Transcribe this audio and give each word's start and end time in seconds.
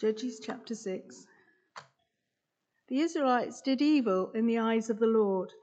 Judges 0.00 0.38
chapter 0.38 0.76
6. 0.76 1.26
The 2.86 3.00
Israelites 3.00 3.60
did 3.60 3.82
evil 3.82 4.30
in 4.30 4.46
the 4.46 4.56
eyes 4.56 4.88
of 4.90 5.00
the 5.00 5.08
Lord, 5.08 5.54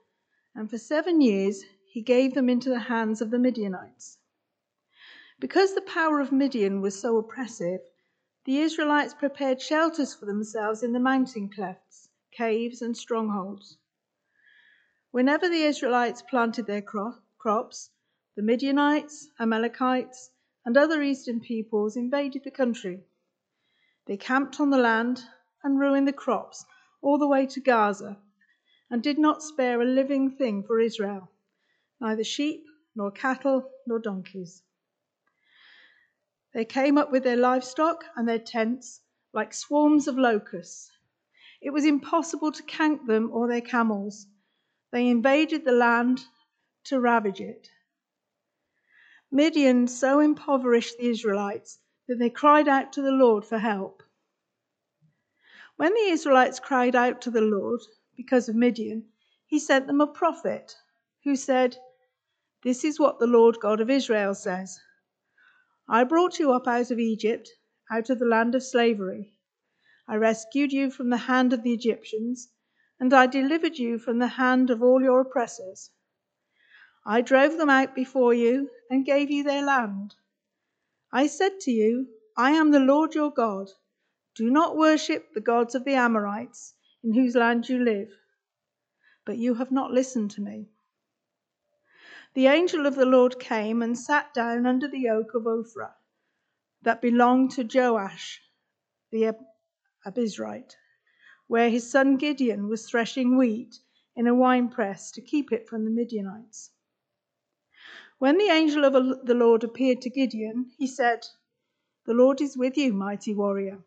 and 0.54 0.70
for 0.70 0.78
seven 0.78 1.22
years 1.22 1.64
he 1.86 2.02
gave 2.02 2.34
them 2.34 2.50
into 2.50 2.68
the 2.68 2.80
hands 2.92 3.22
of 3.22 3.32
the 3.32 3.40
Midianites. 3.40 4.18
Because 5.40 5.74
the 5.74 5.82
power 5.82 6.20
of 6.20 6.34
Midian 6.34 6.82
was 6.82 7.00
so 7.00 7.18
oppressive, 7.18 7.80
the 8.44 8.58
Israelites 8.58 9.14
prepared 9.14 9.62
shelters 9.62 10.14
for 10.14 10.26
themselves 10.26 10.84
in 10.84 10.92
the 10.92 11.00
mountain 11.00 11.48
clefts, 11.48 12.10
caves, 12.32 12.82
and 12.82 12.98
strongholds. 12.98 13.78
Whenever 15.12 15.48
the 15.48 15.64
Israelites 15.64 16.22
planted 16.22 16.66
their 16.68 16.82
cro- 16.82 17.20
crops, 17.38 17.90
the 18.36 18.44
Midianites, 18.44 19.30
Amalekites, 19.40 20.32
and 20.66 20.76
other 20.76 21.02
eastern 21.02 21.40
peoples 21.40 21.96
invaded 21.96 22.44
the 22.44 22.52
country. 22.52 23.06
They 24.06 24.18
camped 24.18 24.60
on 24.60 24.70
the 24.70 24.78
land 24.78 25.24
and 25.64 25.80
ruined 25.80 26.08
the 26.08 26.14
crops 26.14 26.66
all 27.02 27.18
the 27.18 27.28
way 27.28 27.48
to 27.48 27.60
Gaza, 27.60 28.22
and 28.90 29.02
did 29.02 29.18
not 29.18 29.42
spare 29.42 29.82
a 29.82 29.86
living 29.86 30.30
thing 30.30 30.64
for 30.64 30.80
Israel, 30.80 31.32
neither 32.00 32.24
sheep, 32.24 32.66
nor 32.96 33.12
cattle, 33.12 33.72
nor 33.88 34.00
donkeys. 34.00 34.62
They 36.54 36.66
came 36.66 36.98
up 36.98 37.12
with 37.12 37.24
their 37.24 37.36
livestock 37.36 38.06
and 38.16 38.28
their 38.28 38.40
tents 38.40 39.02
like 39.34 39.54
swarms 39.54 40.08
of 40.08 40.18
locusts. 40.18 40.92
It 41.60 41.72
was 41.72 41.84
impossible 41.84 42.52
to 42.52 42.64
count 42.64 43.08
them 43.08 43.30
or 43.32 43.48
their 43.48 43.62
camels. 43.62 44.28
They 44.92 45.10
invaded 45.10 45.66
the 45.66 45.72
land 45.72 46.24
to 46.86 47.00
ravage 47.00 47.42
it. 47.42 47.70
Midian 49.32 49.88
so 49.88 50.20
impoverished 50.20 50.98
the 50.98 51.10
Israelites 51.10 51.80
that 52.08 52.20
they 52.20 52.30
cried 52.30 52.68
out 52.68 52.94
to 52.94 53.02
the 53.02 53.12
Lord 53.12 53.46
for 53.46 53.58
help. 53.58 54.04
When 55.78 55.94
the 55.94 56.10
Israelites 56.10 56.60
cried 56.60 56.96
out 56.96 57.22
to 57.22 57.32
the 57.32 57.42
Lord 57.42 57.82
because 58.16 58.48
of 58.48 58.56
Midian, 58.56 59.10
he 59.46 59.60
sent 59.60 59.88
them 59.88 60.02
a 60.02 60.08
prophet 60.08 60.76
who 61.24 61.36
said, 61.36 61.78
This 62.64 62.84
is 62.84 63.00
what 63.00 63.20
the 63.20 63.28
Lord 63.28 63.60
God 63.60 63.82
of 63.82 63.90
Israel 63.90 64.36
says 64.36 64.80
I 65.88 66.04
brought 66.04 66.40
you 66.40 66.52
up 66.52 66.68
out 66.68 66.92
of 66.92 67.00
Egypt, 67.00 67.50
out 67.92 68.10
of 68.10 68.20
the 68.20 68.26
land 68.26 68.56
of 68.56 68.64
slavery. 68.64 69.34
I 70.08 70.16
rescued 70.16 70.72
you 70.72 70.92
from 70.92 71.10
the 71.10 71.18
hand 71.18 71.54
of 71.54 71.64
the 71.64 71.74
Egyptians, 71.74 72.52
and 73.00 73.14
I 73.14 73.28
delivered 73.28 73.78
you 73.78 74.00
from 74.00 74.20
the 74.20 74.28
hand 74.28 74.70
of 74.70 74.82
all 74.82 75.02
your 75.02 75.22
oppressors. 75.22 75.92
I 77.06 77.22
drove 77.22 77.58
them 77.58 77.70
out 77.70 77.94
before 77.94 78.34
you 78.34 78.70
and 78.90 79.06
gave 79.06 79.30
you 79.30 79.44
their 79.44 79.64
land. 79.64 80.16
I 81.16 81.28
said 81.28 81.62
to 81.62 81.72
you, 81.72 82.10
I 82.36 82.52
am 82.52 82.72
the 82.72 82.80
Lord 82.82 83.16
your 83.16 83.32
God. 83.32 83.70
Do 84.36 84.50
not 84.50 84.76
worship 84.76 85.32
the 85.34 85.40
gods 85.40 85.74
of 85.74 85.86
the 85.86 85.94
Amorites, 85.94 86.74
in 87.06 87.14
whose 87.14 87.36
land 87.36 87.70
you 87.70 87.82
live. 87.82 88.10
But 89.24 89.38
you 89.38 89.54
have 89.54 89.72
not 89.72 89.94
listened 89.94 90.32
to 90.32 90.42
me. 90.42 90.68
The 92.34 92.48
angel 92.48 92.86
of 92.86 92.96
the 92.96 93.06
Lord 93.06 93.40
came 93.40 93.82
and 93.82 93.98
sat 93.98 94.34
down 94.34 94.66
under 94.66 94.90
the 94.90 95.08
oak 95.08 95.34
of 95.36 95.44
Ophrah 95.48 95.94
that 96.82 97.02
belonged 97.02 97.52
to 97.52 97.64
Joash 97.64 98.42
the 99.10 99.38
Abiezrite, 100.06 100.76
where 101.48 101.70
his 101.70 101.90
son 101.90 102.18
Gideon 102.18 102.68
was 102.68 102.90
threshing 102.90 103.38
wheat 103.38 103.78
in 104.18 104.28
a 104.28 104.36
winepress 104.36 105.12
to 105.12 105.22
keep 105.22 105.54
it 105.54 105.70
from 105.70 105.86
the 105.86 105.92
Midianites. 105.92 106.72
When 108.26 108.40
the 108.40 108.50
angel 108.50 108.84
of 108.84 109.28
the 109.28 109.36
Lord 109.36 109.64
appeared 109.64 110.02
to 110.02 110.10
Gideon, 110.10 110.72
he 110.80 110.88
said, 110.88 111.28
The 112.06 112.16
Lord 112.16 112.42
is 112.42 112.58
with 112.58 112.76
you, 112.76 112.92
mighty 112.92 113.36
warrior. 113.36 113.84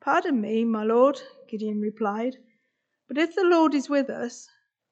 Pardon 0.00 0.40
me, 0.40 0.64
my 0.64 0.82
lord, 0.82 1.22
Gideon 1.46 1.80
replied, 1.80 2.36
but 3.06 3.16
if 3.16 3.36
the 3.36 3.44
Lord 3.44 3.74
is 3.74 3.88
with 3.88 4.10
us, 4.10 4.48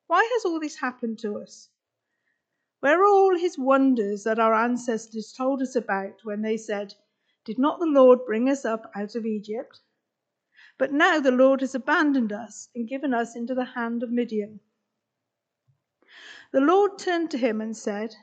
why 0.06 0.22
has 0.32 0.44
all 0.44 0.60
this 0.60 0.76
happened 0.76 1.18
to 1.22 1.38
us? 1.38 1.70
Where 2.78 3.00
are 3.02 3.04
all 3.04 3.36
his 3.36 3.58
wonders 3.58 4.22
that 4.22 4.38
our 4.38 4.54
ancestors 4.54 5.32
told 5.32 5.60
us 5.60 5.74
about 5.74 6.24
when 6.24 6.42
they 6.42 6.56
said, 6.58 6.94
Did 7.44 7.58
not 7.58 7.80
the 7.80 7.86
Lord 7.86 8.24
bring 8.24 8.48
us 8.48 8.64
up 8.64 8.92
out 8.94 9.16
of 9.16 9.26
Egypt? 9.26 9.80
But 10.78 10.92
now 10.92 11.18
the 11.18 11.32
Lord 11.32 11.62
has 11.62 11.74
abandoned 11.74 12.32
us 12.32 12.68
and 12.76 12.86
given 12.88 13.12
us 13.12 13.34
into 13.34 13.56
the 13.56 13.64
hand 13.74 14.04
of 14.04 14.12
Midian. 14.12 14.60
The 16.52 16.60
Lord 16.60 16.98
turned 16.98 17.30
to 17.30 17.38
him 17.38 17.62
and 17.62 17.74
said, 17.74 18.14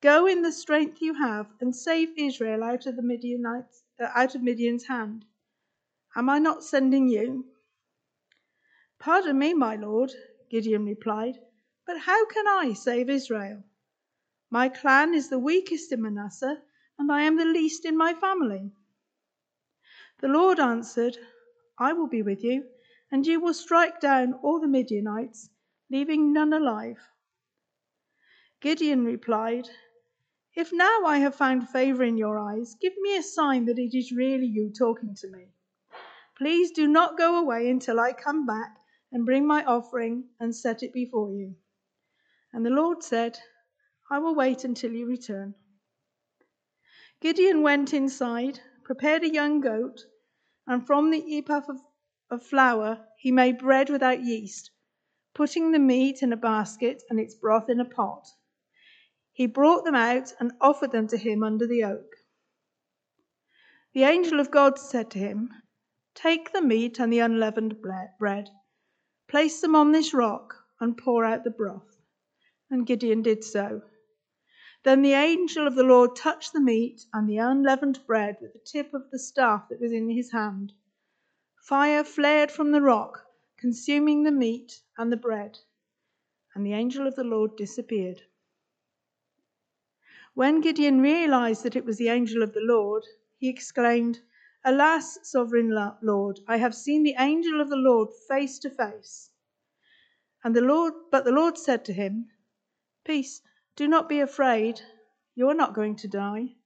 Go 0.00 0.26
in 0.26 0.40
the 0.40 0.50
strength 0.50 1.02
you 1.02 1.12
have 1.12 1.52
and 1.60 1.76
save 1.76 2.08
Israel 2.16 2.64
out 2.64 2.86
of 2.86 2.96
the 2.96 3.02
Midianites, 3.02 3.84
uh, 4.00 4.08
out 4.14 4.34
of 4.34 4.42
Midian's 4.42 4.86
hand. 4.86 5.26
Am 6.16 6.30
I 6.30 6.38
not 6.38 6.64
sending 6.64 7.08
you? 7.08 7.44
Pardon 8.98 9.38
me, 9.38 9.52
my 9.52 9.76
lord, 9.76 10.10
Gideon 10.48 10.86
replied, 10.86 11.38
but 11.84 11.98
how 11.98 12.24
can 12.24 12.48
I 12.48 12.72
save 12.72 13.10
Israel? 13.10 13.62
My 14.48 14.70
clan 14.70 15.12
is 15.12 15.28
the 15.28 15.38
weakest 15.38 15.92
in 15.92 16.00
Manasseh, 16.00 16.62
and 16.98 17.12
I 17.12 17.24
am 17.24 17.36
the 17.36 17.44
least 17.44 17.84
in 17.84 17.94
my 17.94 18.14
family. 18.14 18.72
The 20.20 20.28
Lord 20.28 20.58
answered, 20.58 21.18
I 21.78 21.92
will 21.92 22.08
be 22.08 22.22
with 22.22 22.42
you, 22.42 22.64
and 23.12 23.26
you 23.26 23.38
will 23.38 23.52
strike 23.52 24.00
down 24.00 24.32
all 24.42 24.60
the 24.60 24.66
Midianites, 24.66 25.50
leaving 25.90 26.32
none 26.32 26.54
alive. 26.54 26.98
Gideon 28.60 29.06
replied, 29.06 29.70
If 30.54 30.70
now 30.70 31.04
I 31.06 31.16
have 31.16 31.34
found 31.34 31.70
favor 31.70 32.04
in 32.04 32.18
your 32.18 32.38
eyes, 32.38 32.74
give 32.74 32.92
me 32.98 33.16
a 33.16 33.22
sign 33.22 33.64
that 33.64 33.78
it 33.78 33.96
is 33.96 34.12
really 34.12 34.44
you 34.44 34.70
talking 34.70 35.14
to 35.14 35.30
me. 35.30 35.46
Please 36.36 36.70
do 36.70 36.86
not 36.86 37.16
go 37.16 37.38
away 37.38 37.70
until 37.70 37.98
I 37.98 38.12
come 38.12 38.44
back 38.44 38.76
and 39.10 39.24
bring 39.24 39.46
my 39.46 39.64
offering 39.64 40.28
and 40.38 40.54
set 40.54 40.82
it 40.82 40.92
before 40.92 41.30
you. 41.32 41.56
And 42.52 42.66
the 42.66 42.70
Lord 42.70 43.02
said, 43.02 43.38
I 44.10 44.18
will 44.18 44.34
wait 44.34 44.62
until 44.62 44.92
you 44.92 45.06
return. 45.06 45.54
Gideon 47.22 47.62
went 47.62 47.94
inside, 47.94 48.60
prepared 48.84 49.24
a 49.24 49.32
young 49.32 49.62
goat, 49.62 50.04
and 50.66 50.86
from 50.86 51.10
the 51.10 51.38
ephah 51.38 51.62
of, 51.66 51.80
of 52.28 52.42
flour 52.42 53.06
he 53.16 53.32
made 53.32 53.56
bread 53.56 53.88
without 53.88 54.22
yeast, 54.22 54.70
putting 55.34 55.70
the 55.70 55.78
meat 55.78 56.22
in 56.22 56.30
a 56.30 56.36
basket 56.36 57.02
and 57.08 57.18
its 57.18 57.34
broth 57.34 57.70
in 57.70 57.80
a 57.80 57.86
pot. 57.86 58.26
He 59.32 59.46
brought 59.46 59.84
them 59.84 59.94
out 59.94 60.34
and 60.40 60.52
offered 60.60 60.92
them 60.92 61.06
to 61.08 61.16
him 61.16 61.42
under 61.42 61.66
the 61.66 61.84
oak. 61.84 62.16
The 63.92 64.04
angel 64.04 64.40
of 64.40 64.50
God 64.50 64.78
said 64.78 65.10
to 65.12 65.18
him, 65.18 65.50
Take 66.14 66.52
the 66.52 66.60
meat 66.62 66.98
and 66.98 67.12
the 67.12 67.20
unleavened 67.20 67.80
bread, 67.80 68.50
place 69.28 69.60
them 69.60 69.74
on 69.74 69.92
this 69.92 70.12
rock, 70.12 70.66
and 70.80 70.96
pour 70.98 71.24
out 71.24 71.44
the 71.44 71.50
broth. 71.50 71.96
And 72.70 72.86
Gideon 72.86 73.22
did 73.22 73.44
so. 73.44 73.82
Then 74.82 75.02
the 75.02 75.12
angel 75.12 75.66
of 75.66 75.74
the 75.74 75.84
Lord 75.84 76.16
touched 76.16 76.52
the 76.52 76.60
meat 76.60 77.04
and 77.12 77.28
the 77.28 77.38
unleavened 77.38 78.04
bread 78.06 78.36
with 78.40 78.52
the 78.52 78.58
tip 78.58 78.94
of 78.94 79.10
the 79.10 79.18
staff 79.18 79.68
that 79.68 79.80
was 79.80 79.92
in 79.92 80.08
his 80.08 80.32
hand. 80.32 80.72
Fire 81.62 82.02
flared 82.02 82.50
from 82.50 82.70
the 82.72 82.80
rock, 82.80 83.26
consuming 83.58 84.22
the 84.22 84.32
meat 84.32 84.82
and 84.98 85.12
the 85.12 85.16
bread, 85.16 85.58
and 86.54 86.64
the 86.64 86.72
angel 86.72 87.06
of 87.06 87.14
the 87.14 87.24
Lord 87.24 87.56
disappeared. 87.56 88.22
When 90.40 90.62
Gideon 90.62 91.02
realized 91.02 91.64
that 91.64 91.76
it 91.76 91.84
was 91.84 91.98
the 91.98 92.08
angel 92.08 92.42
of 92.42 92.54
the 92.54 92.62
Lord, 92.62 93.04
he 93.36 93.50
exclaimed, 93.50 94.22
Alas, 94.64 95.18
sovereign 95.22 95.68
Lord, 96.00 96.40
I 96.48 96.56
have 96.56 96.74
seen 96.74 97.02
the 97.02 97.16
angel 97.18 97.60
of 97.60 97.68
the 97.68 97.76
Lord 97.76 98.08
face 98.26 98.58
to 98.60 98.70
face. 98.70 99.32
And 100.42 100.56
the 100.56 100.62
Lord, 100.62 100.94
but 101.10 101.26
the 101.26 101.30
Lord 101.30 101.58
said 101.58 101.84
to 101.84 101.92
him, 101.92 102.30
Peace, 103.04 103.42
do 103.76 103.86
not 103.86 104.08
be 104.08 104.18
afraid. 104.20 104.80
You 105.34 105.46
are 105.50 105.54
not 105.54 105.74
going 105.74 105.94
to 105.96 106.08
die. 106.08 106.56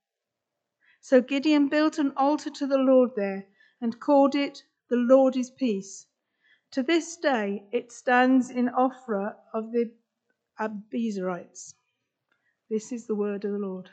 So 1.01 1.21
Gideon 1.21 1.67
built 1.67 1.99
an 1.99 2.13
altar 2.17 2.51
to 2.51 2.69
the 2.69 2.79
Lord 2.79 3.17
there 3.17 3.49
and 3.81 3.99
called 3.99 4.37
it, 4.37 4.63
The 4.89 4.99
Lord 4.99 5.37
is 5.37 5.51
Peace. 5.51 6.07
To 6.71 6.85
this 6.85 7.17
day 7.17 7.67
it 7.73 7.91
stands 7.91 8.51
in 8.51 8.69
Ophrah 8.69 9.35
of 9.53 9.73
the 9.73 9.91
Abiezrites. 10.61 11.75
This 12.71 12.93
is 12.93 13.07
the 13.07 13.15
word 13.15 13.45
of 13.45 13.53
the 13.53 13.59
Lord. 13.59 13.91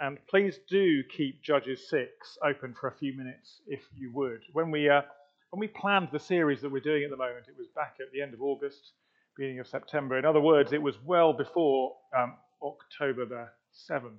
And 0.00 0.16
please 0.28 0.58
do 0.66 1.02
keep 1.14 1.42
Judges 1.42 1.90
6 1.90 2.38
open 2.42 2.72
for 2.72 2.88
a 2.88 2.92
few 2.92 3.12
minutes 3.14 3.60
if 3.66 3.82
you 3.94 4.10
would. 4.14 4.40
When 4.54 4.70
we, 4.70 4.88
uh, 4.88 5.02
when 5.50 5.60
we 5.60 5.68
planned 5.68 6.08
the 6.10 6.18
series 6.18 6.62
that 6.62 6.70
we're 6.72 6.80
doing 6.80 7.04
at 7.04 7.10
the 7.10 7.18
moment, 7.18 7.46
it 7.48 7.54
was 7.58 7.68
back 7.68 7.96
at 8.00 8.10
the 8.12 8.22
end 8.22 8.32
of 8.32 8.40
August, 8.40 8.92
beginning 9.36 9.60
of 9.60 9.66
September. 9.68 10.18
In 10.18 10.24
other 10.24 10.40
words, 10.40 10.72
it 10.72 10.80
was 10.80 10.94
well 11.04 11.34
before 11.34 11.96
um, 12.16 12.34
October 12.62 13.26
the 13.26 13.48
7th 13.90 14.12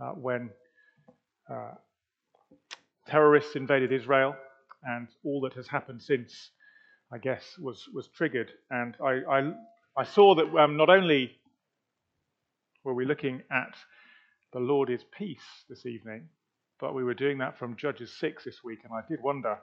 uh, 0.00 0.10
when 0.10 0.48
uh, 1.50 1.72
terrorists 3.08 3.56
invaded 3.56 3.90
Israel 3.90 4.36
and 4.84 5.08
all 5.24 5.40
that 5.40 5.54
has 5.54 5.66
happened 5.66 6.00
since 6.00 6.50
I 7.12 7.18
guess, 7.18 7.42
was, 7.58 7.84
was 7.94 8.08
triggered. 8.08 8.50
And 8.70 8.96
I, 9.02 9.20
I, 9.30 9.52
I 9.96 10.04
saw 10.04 10.34
that 10.34 10.54
um, 10.56 10.76
not 10.76 10.90
only 10.90 11.32
were 12.84 12.94
we 12.94 13.04
looking 13.04 13.42
at 13.50 13.74
the 14.52 14.60
Lord 14.60 14.90
is 14.90 15.04
peace 15.16 15.64
this 15.68 15.86
evening, 15.86 16.28
but 16.80 16.94
we 16.94 17.04
were 17.04 17.14
doing 17.14 17.38
that 17.38 17.58
from 17.58 17.76
Judges 17.76 18.12
6 18.18 18.44
this 18.44 18.62
week, 18.64 18.80
and 18.84 18.92
I 18.92 19.00
did 19.08 19.22
wonder 19.22 19.58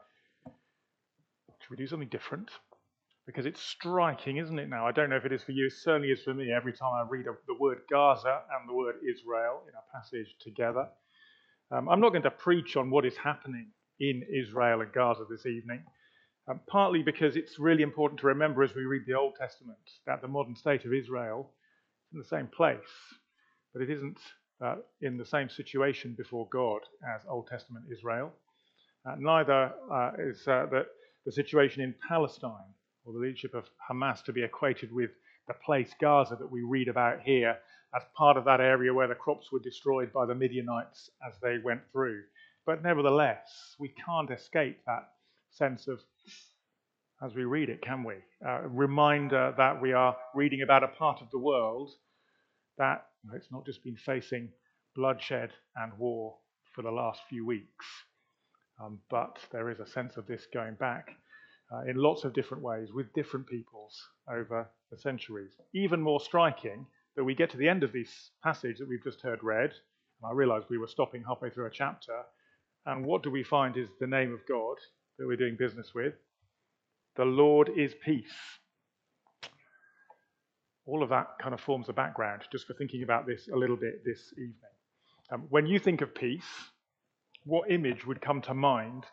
should 1.64 1.72
we 1.72 1.78
do 1.78 1.88
something 1.88 2.10
different? 2.10 2.50
Because 3.26 3.46
it's 3.46 3.62
striking, 3.62 4.36
isn't 4.38 4.60
it 4.60 4.68
now? 4.68 4.86
I 4.86 4.92
don't 4.92 5.10
know 5.10 5.16
if 5.16 5.24
it 5.24 5.32
is 5.32 5.44
for 5.44 5.54
you, 5.54 5.68
it 5.68 5.74
certainly 5.74 6.10
is 6.10 6.22
for 6.24 6.34
me 6.34 6.52
every 6.52 6.74
time 6.74 6.94
I 6.94 7.08
read 7.10 7.26
the 7.26 7.56
word 7.58 7.80
Gaza 7.90 8.42
and 8.52 8.68
the 8.68 8.74
word 8.74 8.96
Israel 9.10 9.62
in 9.68 9.74
a 9.74 9.98
passage 9.98 10.36
together. 10.42 10.88
Um, 11.72 11.88
I'm 11.88 12.02
not 12.02 12.10
going 12.10 12.24
to 12.24 12.32
preach 12.32 12.76
on 12.76 12.90
what 12.90 13.06
is 13.06 13.16
happening 13.16 13.68
in 14.00 14.24
Israel 14.24 14.82
and 14.82 14.92
Gaza 14.92 15.24
this 15.30 15.46
evening, 15.46 15.84
um, 16.48 16.60
partly 16.68 17.04
because 17.04 17.36
it's 17.36 17.60
really 17.60 17.84
important 17.84 18.20
to 18.22 18.28
remember 18.28 18.64
as 18.64 18.76
we 18.76 18.84
read 18.84 19.04
the 19.08 19.14
Old 19.14 19.36
Testament 19.40 19.78
that 20.06 20.22
the 20.22 20.28
modern 20.28 20.56
state 20.56 20.86
of 20.86 20.94
Israel 20.94 21.52
is 22.10 22.14
in 22.14 22.20
the 22.20 22.26
same 22.26 22.48
place, 22.48 22.80
but 23.74 23.82
it 23.82 23.90
isn't 23.90 24.20
uh, 24.64 24.76
in 25.02 25.18
the 25.18 25.26
same 25.26 25.50
situation 25.50 26.16
before 26.18 26.48
God 26.52 26.82
as 27.16 27.22
Old 27.28 27.48
Testament 27.48 27.86
Israel. 27.92 28.32
Uh, 29.06 29.16
neither 29.20 29.72
uh, 29.92 30.12
is 30.20 30.48
uh, 30.48 30.66
the, 30.70 30.86
the 31.26 31.32
situation 31.32 31.82
in 31.82 31.94
Palestine 32.08 32.74
or 33.06 33.14
the 33.14 33.20
leadership 33.20 33.54
of 33.54 33.66
Hamas 33.90 34.24
to 34.24 34.34
be 34.34 34.44
equated 34.44 34.94
with 34.94 35.12
the 35.48 35.54
place 35.66 35.94
Gaza 36.00 36.38
that 36.38 36.52
we 36.52 36.62
read 36.62 36.88
about 36.88 37.22
here 37.22 37.58
as 37.96 38.04
part 38.16 38.38
of 38.38 38.46
that 38.46 38.62
area 38.62 38.94
where 38.94 39.08
the 39.08 39.16
crops 39.16 39.52
were 39.52 39.60
destroyed 39.60 40.12
by 40.14 40.26
the 40.26 40.36
Midianites 40.36 41.10
as 41.28 41.34
they 41.42 41.58
went 41.64 41.82
through. 41.92 42.22
But 42.66 42.82
nevertheless, 42.82 43.76
we 43.78 43.90
can't 44.06 44.32
escape 44.32 44.80
that 44.86 45.10
sense 45.52 45.88
of, 45.88 46.00
as 47.24 47.34
we 47.34 47.46
read 47.46 47.70
it, 47.70 47.82
can 47.82 48.04
we? 48.04 48.16
Uh, 48.46 48.62
reminder 48.64 49.54
that 49.58 49.82
we 49.82 49.94
are 49.94 50.16
reading 50.36 50.62
about 50.62 50.84
a 50.84 50.90
part 50.90 51.22
of 51.22 51.30
the 51.32 51.40
world 51.40 51.90
that 52.78 53.06
it's 53.34 53.52
not 53.52 53.66
just 53.66 53.84
been 53.84 53.96
facing 53.96 54.50
bloodshed 54.96 55.52
and 55.78 55.94
war 55.98 56.36
for 56.76 56.82
the 56.82 56.92
last 56.92 57.22
few 57.30 57.46
weeks, 57.46 57.86
um, 58.84 59.00
but 59.10 59.40
there 59.52 59.70
is 59.70 59.80
a 59.80 59.88
sense 59.88 60.18
of 60.18 60.28
this 60.28 60.48
going 60.54 60.74
back 60.76 61.12
uh, 61.72 61.82
in 61.90 61.96
lots 61.96 62.26
of 62.26 62.34
different 62.34 62.62
ways 62.62 62.90
with 62.92 63.14
different 63.14 63.48
peoples 63.48 63.98
over 64.30 64.68
the 64.92 64.98
centuries. 64.98 65.54
Even 65.74 66.02
more 66.02 66.20
striking 66.20 66.86
that 67.16 67.24
we 67.24 67.36
get 67.36 67.50
to 67.52 67.58
the 67.58 67.70
end 67.70 67.84
of 67.84 67.94
this 67.94 68.32
passage 68.44 68.80
that 68.80 68.90
we've 68.90 69.04
just 69.04 69.22
heard 69.22 69.42
read, 69.44 69.72
and 69.72 70.30
I 70.30 70.32
realized 70.34 70.66
we 70.70 70.78
were 70.78 70.88
stopping 70.88 71.24
halfway 71.26 71.52
through 71.52 71.68
a 71.68 71.72
chapter, 71.72 72.24
and 72.86 73.06
what 73.06 73.24
do 73.24 73.32
we 73.32 73.44
find 73.44 73.78
is 73.78 73.88
the 74.00 74.08
name 74.08 74.34
of 74.34 74.46
God 74.46 74.76
that 75.18 75.28
we're 75.28 75.38
doing 75.38 75.56
business 75.58 75.94
with? 75.96 76.16
The 77.16 77.26
Lord 77.26 77.70
is 77.76 77.94
peace. 78.04 78.34
All 80.86 81.04
of 81.04 81.10
that 81.10 81.28
kind 81.42 81.54
of 81.54 81.62
forms 81.62 81.88
a 81.90 81.94
background 81.94 82.42
just 82.52 82.68
for 82.68 82.74
thinking 82.74 83.04
about 83.04 83.26
this 83.26 83.48
a 83.48 83.56
little 83.56 83.78
bit 83.78 84.04
this 84.04 84.34
evening. 84.34 84.56
Um, 85.32 85.46
when 85.50 85.66
you 85.66 85.80
think 85.80 86.02
of 86.02 86.14
peace, 86.14 86.44
what 87.46 87.72
image 87.72 88.06
would 88.06 88.22
come 88.22 88.42
to 88.42 88.54
mind 88.54 89.06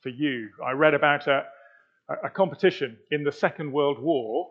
for 0.00 0.08
you? 0.08 0.48
I 0.64 0.72
read 0.72 0.94
about 0.94 1.26
a, 1.26 1.44
a 2.24 2.30
competition 2.30 2.96
in 3.10 3.24
the 3.24 3.32
Second 3.32 3.72
World 3.72 3.98
War 4.00 4.50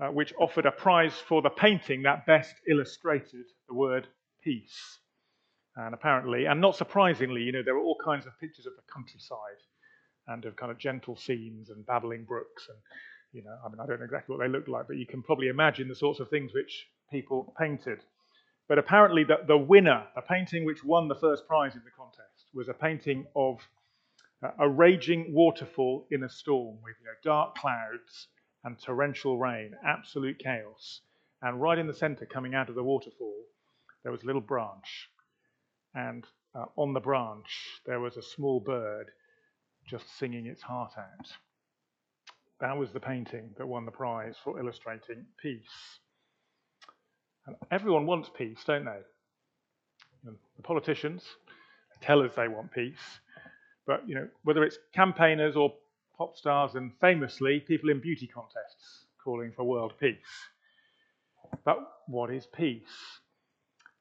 uh, 0.00 0.08
which 0.08 0.32
offered 0.38 0.66
a 0.66 0.72
prize 0.72 1.14
for 1.14 1.42
the 1.42 1.50
painting 1.50 2.02
that 2.02 2.26
best 2.26 2.54
illustrated 2.68 3.44
the 3.68 3.74
word 3.74 4.06
peace. 4.42 4.98
And 5.76 5.94
apparently, 5.94 6.46
and 6.46 6.60
not 6.60 6.76
surprisingly, 6.76 7.42
you 7.42 7.52
know, 7.52 7.62
there 7.62 7.74
were 7.74 7.82
all 7.82 7.98
kinds 8.02 8.26
of 8.26 8.38
pictures 8.40 8.66
of 8.66 8.72
the 8.76 8.92
countryside 8.92 9.60
and 10.30 10.44
of 10.44 10.56
kind 10.56 10.70
of 10.70 10.78
gentle 10.78 11.16
scenes 11.16 11.70
and 11.70 11.84
babbling 11.84 12.24
brooks. 12.24 12.68
And, 12.68 12.78
you 13.32 13.42
know, 13.42 13.56
I 13.64 13.68
mean, 13.68 13.80
I 13.80 13.86
don't 13.86 13.98
know 13.98 14.04
exactly 14.04 14.34
what 14.34 14.42
they 14.42 14.50
looked 14.50 14.68
like, 14.68 14.86
but 14.86 14.96
you 14.96 15.06
can 15.06 15.22
probably 15.22 15.48
imagine 15.48 15.88
the 15.88 15.94
sorts 15.94 16.20
of 16.20 16.30
things 16.30 16.52
which 16.54 16.86
people 17.10 17.52
painted. 17.58 17.98
But 18.68 18.78
apparently, 18.78 19.24
the, 19.24 19.38
the 19.46 19.58
winner, 19.58 20.06
a 20.16 20.22
painting 20.22 20.64
which 20.64 20.84
won 20.84 21.08
the 21.08 21.16
first 21.16 21.46
prize 21.46 21.74
in 21.74 21.82
the 21.84 21.90
contest, 21.90 22.50
was 22.54 22.68
a 22.68 22.74
painting 22.74 23.26
of 23.34 23.58
a 24.58 24.68
raging 24.68 25.34
waterfall 25.34 26.06
in 26.10 26.22
a 26.22 26.28
storm 26.28 26.78
with 26.82 26.94
you 27.00 27.06
know, 27.06 27.12
dark 27.22 27.56
clouds 27.56 28.28
and 28.64 28.78
torrential 28.78 29.38
rain, 29.38 29.72
absolute 29.84 30.38
chaos. 30.38 31.00
And 31.42 31.60
right 31.60 31.78
in 31.78 31.86
the 31.86 31.94
center, 31.94 32.26
coming 32.26 32.54
out 32.54 32.68
of 32.68 32.74
the 32.74 32.82
waterfall, 32.82 33.42
there 34.02 34.12
was 34.12 34.22
a 34.22 34.26
little 34.26 34.40
branch. 34.40 35.10
And 35.94 36.24
uh, 36.54 36.66
on 36.76 36.92
the 36.92 37.00
branch, 37.00 37.80
there 37.86 38.00
was 38.00 38.16
a 38.16 38.22
small 38.22 38.60
bird 38.60 39.10
just 39.90 40.18
singing 40.18 40.46
its 40.46 40.62
heart 40.62 40.92
out. 40.96 41.26
That 42.60 42.76
was 42.76 42.92
the 42.92 43.00
painting 43.00 43.50
that 43.58 43.66
won 43.66 43.84
the 43.84 43.90
prize 43.90 44.36
for 44.44 44.60
illustrating 44.60 45.24
peace. 45.42 45.98
And 47.46 47.56
everyone 47.70 48.06
wants 48.06 48.30
peace, 48.36 48.58
don't 48.66 48.84
they? 48.84 49.00
The 50.24 50.62
politicians 50.62 51.24
tell 52.02 52.22
us 52.22 52.32
they 52.36 52.48
want 52.48 52.72
peace, 52.72 53.20
but 53.86 54.06
you 54.06 54.14
know 54.14 54.28
whether 54.44 54.62
it's 54.62 54.78
campaigners 54.94 55.56
or 55.56 55.72
pop 56.16 56.36
stars 56.36 56.74
and 56.74 56.92
famously 57.00 57.60
people 57.60 57.88
in 57.88 58.00
beauty 58.00 58.26
contests 58.26 59.06
calling 59.24 59.52
for 59.56 59.64
world 59.64 59.94
peace. 59.98 60.16
But 61.64 61.78
what 62.06 62.30
is 62.30 62.46
peace? 62.46 62.82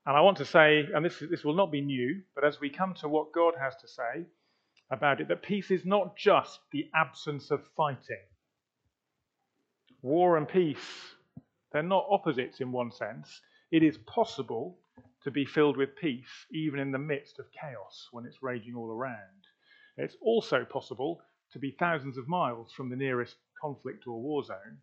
And 0.06 0.18
I 0.18 0.21
want 0.21 0.38
to 0.38 0.45
say, 0.45 0.85
and 0.94 1.06
this, 1.06 1.24
this 1.30 1.44
will 1.44 1.56
not 1.56 1.71
be 1.71 1.81
new, 1.81 2.21
but 2.35 2.44
as 2.44 2.59
we 2.59 2.69
come 2.69 2.94
to 2.95 3.07
what 3.07 3.31
God 3.31 3.53
has 3.59 3.75
to 3.77 3.88
say 3.88 4.25
about 4.91 5.21
it, 5.21 5.27
that 5.27 5.44
peace 5.44 5.71
is 5.71 5.86
not 5.86 6.18
just 6.18 6.59
the 6.71 6.89
absence 6.95 7.51
of 7.51 7.62
fighting. 7.77 8.18
War 10.01 10.38
and 10.38 10.47
peace, 10.47 11.15
they're 11.71 11.83
not 11.83 12.07
opposites 12.09 12.62
in 12.62 12.71
one 12.71 12.91
sense. 12.91 13.41
It 13.71 13.83
is 13.83 13.97
possible 14.00 14.77
to 15.24 15.31
be 15.31 15.45
filled 15.45 15.77
with 15.77 15.95
peace 15.95 16.45
even 16.51 16.80
in 16.80 16.91
the 16.91 16.97
midst 16.97 17.39
of 17.39 17.45
chaos 17.51 18.07
when 18.12 18.25
it's 18.25 18.41
raging 18.41 18.75
all 18.75 18.89
around. 18.91 19.18
It's 19.97 20.15
also 20.21 20.65
possible 20.65 21.21
to 21.51 21.59
be 21.59 21.75
thousands 21.77 22.18
of 22.18 22.27
miles 22.27 22.71
from 22.71 22.89
the 22.89 22.95
nearest 22.95 23.35
conflict 23.62 24.07
or 24.07 24.19
war 24.21 24.44
zone 24.44 24.77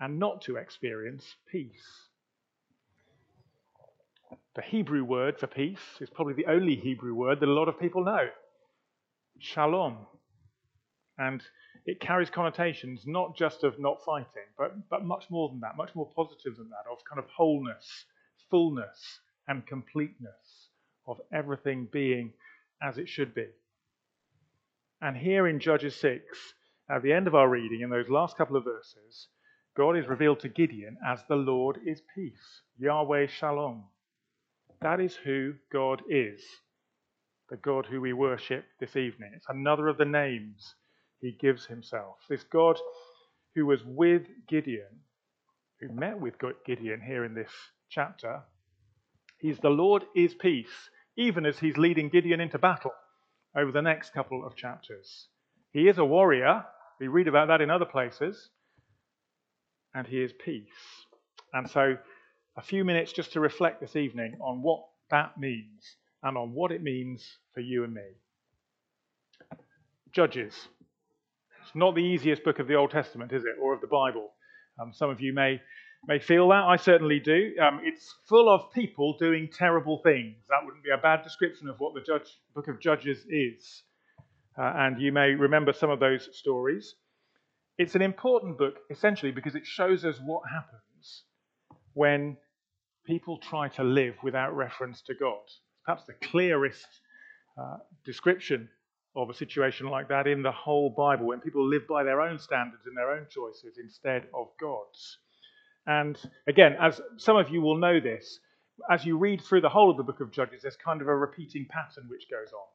and 0.00 0.18
not 0.18 0.42
to 0.42 0.56
experience 0.56 1.24
peace. 1.50 2.08
The 4.54 4.62
Hebrew 4.62 5.02
word 5.02 5.38
for 5.38 5.46
peace 5.46 5.80
is 6.00 6.10
probably 6.10 6.34
the 6.34 6.46
only 6.46 6.76
Hebrew 6.76 7.14
word 7.14 7.40
that 7.40 7.48
a 7.48 7.52
lot 7.52 7.68
of 7.68 7.80
people 7.80 8.04
know 8.04 8.28
shalom. 9.38 9.98
And 11.18 11.42
it 11.86 12.00
carries 12.00 12.30
connotations 12.30 13.02
not 13.06 13.36
just 13.36 13.62
of 13.62 13.78
not 13.78 14.04
fighting, 14.04 14.48
but, 14.58 14.88
but 14.88 15.04
much 15.04 15.26
more 15.30 15.48
than 15.48 15.60
that, 15.60 15.76
much 15.76 15.94
more 15.94 16.10
positive 16.16 16.56
than 16.56 16.70
that, 16.70 16.90
of 16.90 17.04
kind 17.04 17.18
of 17.18 17.26
wholeness, 17.30 18.06
fullness, 18.50 19.20
and 19.46 19.66
completeness, 19.66 20.70
of 21.06 21.20
everything 21.32 21.88
being 21.92 22.32
as 22.82 22.98
it 22.98 23.08
should 23.08 23.34
be. 23.34 23.46
And 25.00 25.16
here 25.16 25.46
in 25.46 25.60
Judges 25.60 25.94
6, 25.96 26.22
at 26.90 27.02
the 27.02 27.12
end 27.12 27.26
of 27.26 27.34
our 27.34 27.48
reading, 27.48 27.82
in 27.82 27.90
those 27.90 28.08
last 28.08 28.36
couple 28.36 28.56
of 28.56 28.64
verses, 28.64 29.28
God 29.76 29.96
is 29.96 30.06
revealed 30.06 30.40
to 30.40 30.48
Gideon 30.48 30.96
as 31.06 31.20
the 31.28 31.36
Lord 31.36 31.78
is 31.84 32.00
peace, 32.14 32.62
Yahweh 32.78 33.26
Shalom. 33.26 33.84
That 34.80 35.00
is 35.00 35.14
who 35.16 35.54
God 35.72 36.02
is, 36.08 36.42
the 37.54 37.60
God 37.60 37.86
who 37.86 38.00
we 38.00 38.12
worship 38.12 38.64
this 38.80 38.96
evening. 38.96 39.30
It's 39.32 39.46
another 39.48 39.86
of 39.86 39.96
the 39.96 40.04
names 40.04 40.74
he 41.20 41.38
gives 41.40 41.64
himself. 41.64 42.16
This 42.28 42.42
God 42.42 42.76
who 43.54 43.64
was 43.64 43.78
with 43.86 44.22
Gideon, 44.48 45.02
who 45.78 45.88
met 45.94 46.18
with 46.18 46.34
Gideon 46.66 47.00
here 47.00 47.24
in 47.24 47.32
this 47.32 47.52
chapter, 47.88 48.42
he's 49.38 49.60
the 49.60 49.68
Lord 49.68 50.02
is 50.16 50.34
peace, 50.34 50.90
even 51.16 51.46
as 51.46 51.56
he's 51.56 51.76
leading 51.76 52.08
Gideon 52.08 52.40
into 52.40 52.58
battle 52.58 52.90
over 53.56 53.70
the 53.70 53.82
next 53.82 54.12
couple 54.12 54.44
of 54.44 54.56
chapters. 54.56 55.28
He 55.70 55.86
is 55.86 55.98
a 55.98 56.04
warrior. 56.04 56.64
We 56.98 57.06
read 57.06 57.28
about 57.28 57.46
that 57.46 57.60
in 57.60 57.70
other 57.70 57.84
places. 57.84 58.48
And 59.94 60.08
he 60.08 60.20
is 60.20 60.32
peace. 60.44 60.66
And 61.52 61.70
so, 61.70 61.98
a 62.56 62.62
few 62.62 62.84
minutes 62.84 63.12
just 63.12 63.34
to 63.34 63.38
reflect 63.38 63.80
this 63.80 63.94
evening 63.94 64.38
on 64.40 64.60
what 64.60 64.80
that 65.12 65.38
means 65.38 65.98
and 66.24 66.36
on 66.36 66.52
what 66.52 66.72
it 66.72 66.82
means 66.82 67.38
for 67.52 67.60
you 67.60 67.84
and 67.84 67.94
me. 67.94 68.02
Judges. 70.12 70.54
It's 71.62 71.74
not 71.74 71.94
the 71.94 72.00
easiest 72.00 72.42
book 72.44 72.58
of 72.58 72.66
the 72.66 72.74
Old 72.74 72.90
Testament, 72.90 73.32
is 73.32 73.44
it? 73.44 73.56
Or 73.62 73.74
of 73.74 73.80
the 73.80 73.86
Bible. 73.86 74.30
Um, 74.80 74.92
some 74.92 75.10
of 75.10 75.20
you 75.20 75.32
may 75.32 75.60
may 76.06 76.18
feel 76.18 76.48
that. 76.48 76.64
I 76.64 76.76
certainly 76.76 77.20
do. 77.20 77.52
Um, 77.62 77.80
it's 77.82 78.14
full 78.28 78.52
of 78.52 78.72
people 78.72 79.16
doing 79.18 79.48
terrible 79.56 80.00
things. 80.02 80.36
That 80.48 80.64
wouldn't 80.64 80.84
be 80.84 80.90
a 80.90 81.00
bad 81.00 81.22
description 81.22 81.68
of 81.68 81.76
what 81.78 81.94
the 81.94 82.00
judge, 82.00 82.28
book 82.54 82.68
of 82.68 82.80
Judges 82.80 83.24
is. 83.28 83.82
Uh, 84.58 84.72
and 84.76 85.00
you 85.00 85.12
may 85.12 85.30
remember 85.30 85.72
some 85.72 85.90
of 85.90 86.00
those 86.00 86.28
stories. 86.32 86.94
It's 87.78 87.94
an 87.94 88.02
important 88.02 88.58
book, 88.58 88.74
essentially, 88.90 89.32
because 89.32 89.54
it 89.54 89.66
shows 89.66 90.04
us 90.04 90.20
what 90.24 90.42
happens 90.48 91.24
when 91.94 92.36
people 93.06 93.38
try 93.38 93.68
to 93.68 93.82
live 93.82 94.14
without 94.22 94.54
reference 94.54 95.02
to 95.02 95.14
God. 95.14 95.42
Perhaps 95.84 96.04
the 96.04 96.14
clearest 96.14 96.86
uh, 97.60 97.78
description 98.04 98.68
of 99.16 99.30
a 99.30 99.34
situation 99.34 99.88
like 99.88 100.08
that 100.08 100.26
in 100.26 100.42
the 100.42 100.52
whole 100.52 100.90
Bible, 100.90 101.26
when 101.26 101.40
people 101.40 101.66
live 101.68 101.86
by 101.86 102.02
their 102.02 102.20
own 102.20 102.38
standards 102.38 102.86
and 102.86 102.96
their 102.96 103.12
own 103.12 103.26
choices 103.30 103.78
instead 103.78 104.26
of 104.34 104.48
God's. 104.60 105.18
And 105.86 106.18
again, 106.48 106.76
as 106.80 107.00
some 107.18 107.36
of 107.36 107.50
you 107.50 107.60
will 107.60 107.76
know 107.76 108.00
this, 108.00 108.40
as 108.90 109.04
you 109.04 109.16
read 109.18 109.40
through 109.40 109.60
the 109.60 109.68
whole 109.68 109.90
of 109.90 109.96
the 109.96 110.02
book 110.02 110.20
of 110.20 110.32
Judges, 110.32 110.62
there's 110.62 110.76
kind 110.76 111.00
of 111.00 111.08
a 111.08 111.14
repeating 111.14 111.66
pattern 111.68 112.08
which 112.08 112.28
goes 112.30 112.52
on. 112.52 112.66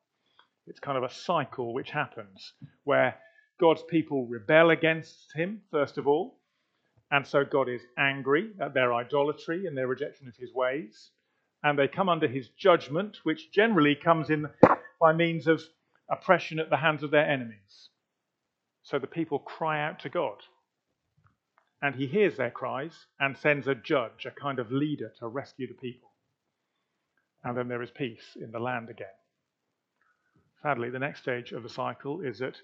It's 0.67 0.79
kind 0.79 0.97
of 0.97 1.03
a 1.03 1.13
cycle 1.13 1.73
which 1.73 1.89
happens 1.89 2.53
where 2.83 3.15
God's 3.59 3.83
people 3.89 4.27
rebel 4.27 4.69
against 4.69 5.33
him, 5.35 5.61
first 5.71 5.97
of 5.97 6.07
all, 6.07 6.39
and 7.11 7.25
so 7.25 7.43
God 7.43 7.67
is 7.67 7.81
angry 7.97 8.51
at 8.61 8.73
their 8.73 8.93
idolatry 8.93 9.65
and 9.65 9.75
their 9.75 9.87
rejection 9.87 10.27
of 10.27 10.35
his 10.37 10.53
ways. 10.53 11.09
And 11.63 11.77
they 11.77 11.87
come 11.87 12.09
under 12.09 12.27
his 12.27 12.49
judgment, 12.49 13.17
which 13.23 13.51
generally 13.51 13.95
comes 13.95 14.29
in 14.29 14.47
by 14.99 15.13
means 15.13 15.47
of 15.47 15.61
oppression 16.09 16.59
at 16.59 16.69
the 16.69 16.77
hands 16.77 17.03
of 17.03 17.11
their 17.11 17.29
enemies. 17.29 17.89
So 18.83 18.97
the 18.97 19.07
people 19.07 19.39
cry 19.39 19.85
out 19.85 19.99
to 19.99 20.09
God. 20.09 20.37
And 21.81 21.95
he 21.95 22.07
hears 22.07 22.37
their 22.37 22.51
cries 22.51 22.93
and 23.19 23.37
sends 23.37 23.67
a 23.67 23.75
judge, 23.75 24.25
a 24.25 24.31
kind 24.31 24.59
of 24.59 24.71
leader, 24.71 25.11
to 25.19 25.27
rescue 25.27 25.67
the 25.67 25.73
people. 25.73 26.09
And 27.43 27.55
then 27.57 27.67
there 27.67 27.81
is 27.81 27.91
peace 27.91 28.35
in 28.41 28.51
the 28.51 28.59
land 28.59 28.89
again. 28.89 29.07
Sadly, 30.61 30.89
the 30.89 30.99
next 30.99 31.21
stage 31.21 31.53
of 31.53 31.63
the 31.63 31.69
cycle 31.69 32.21
is 32.21 32.39
that 32.39 32.57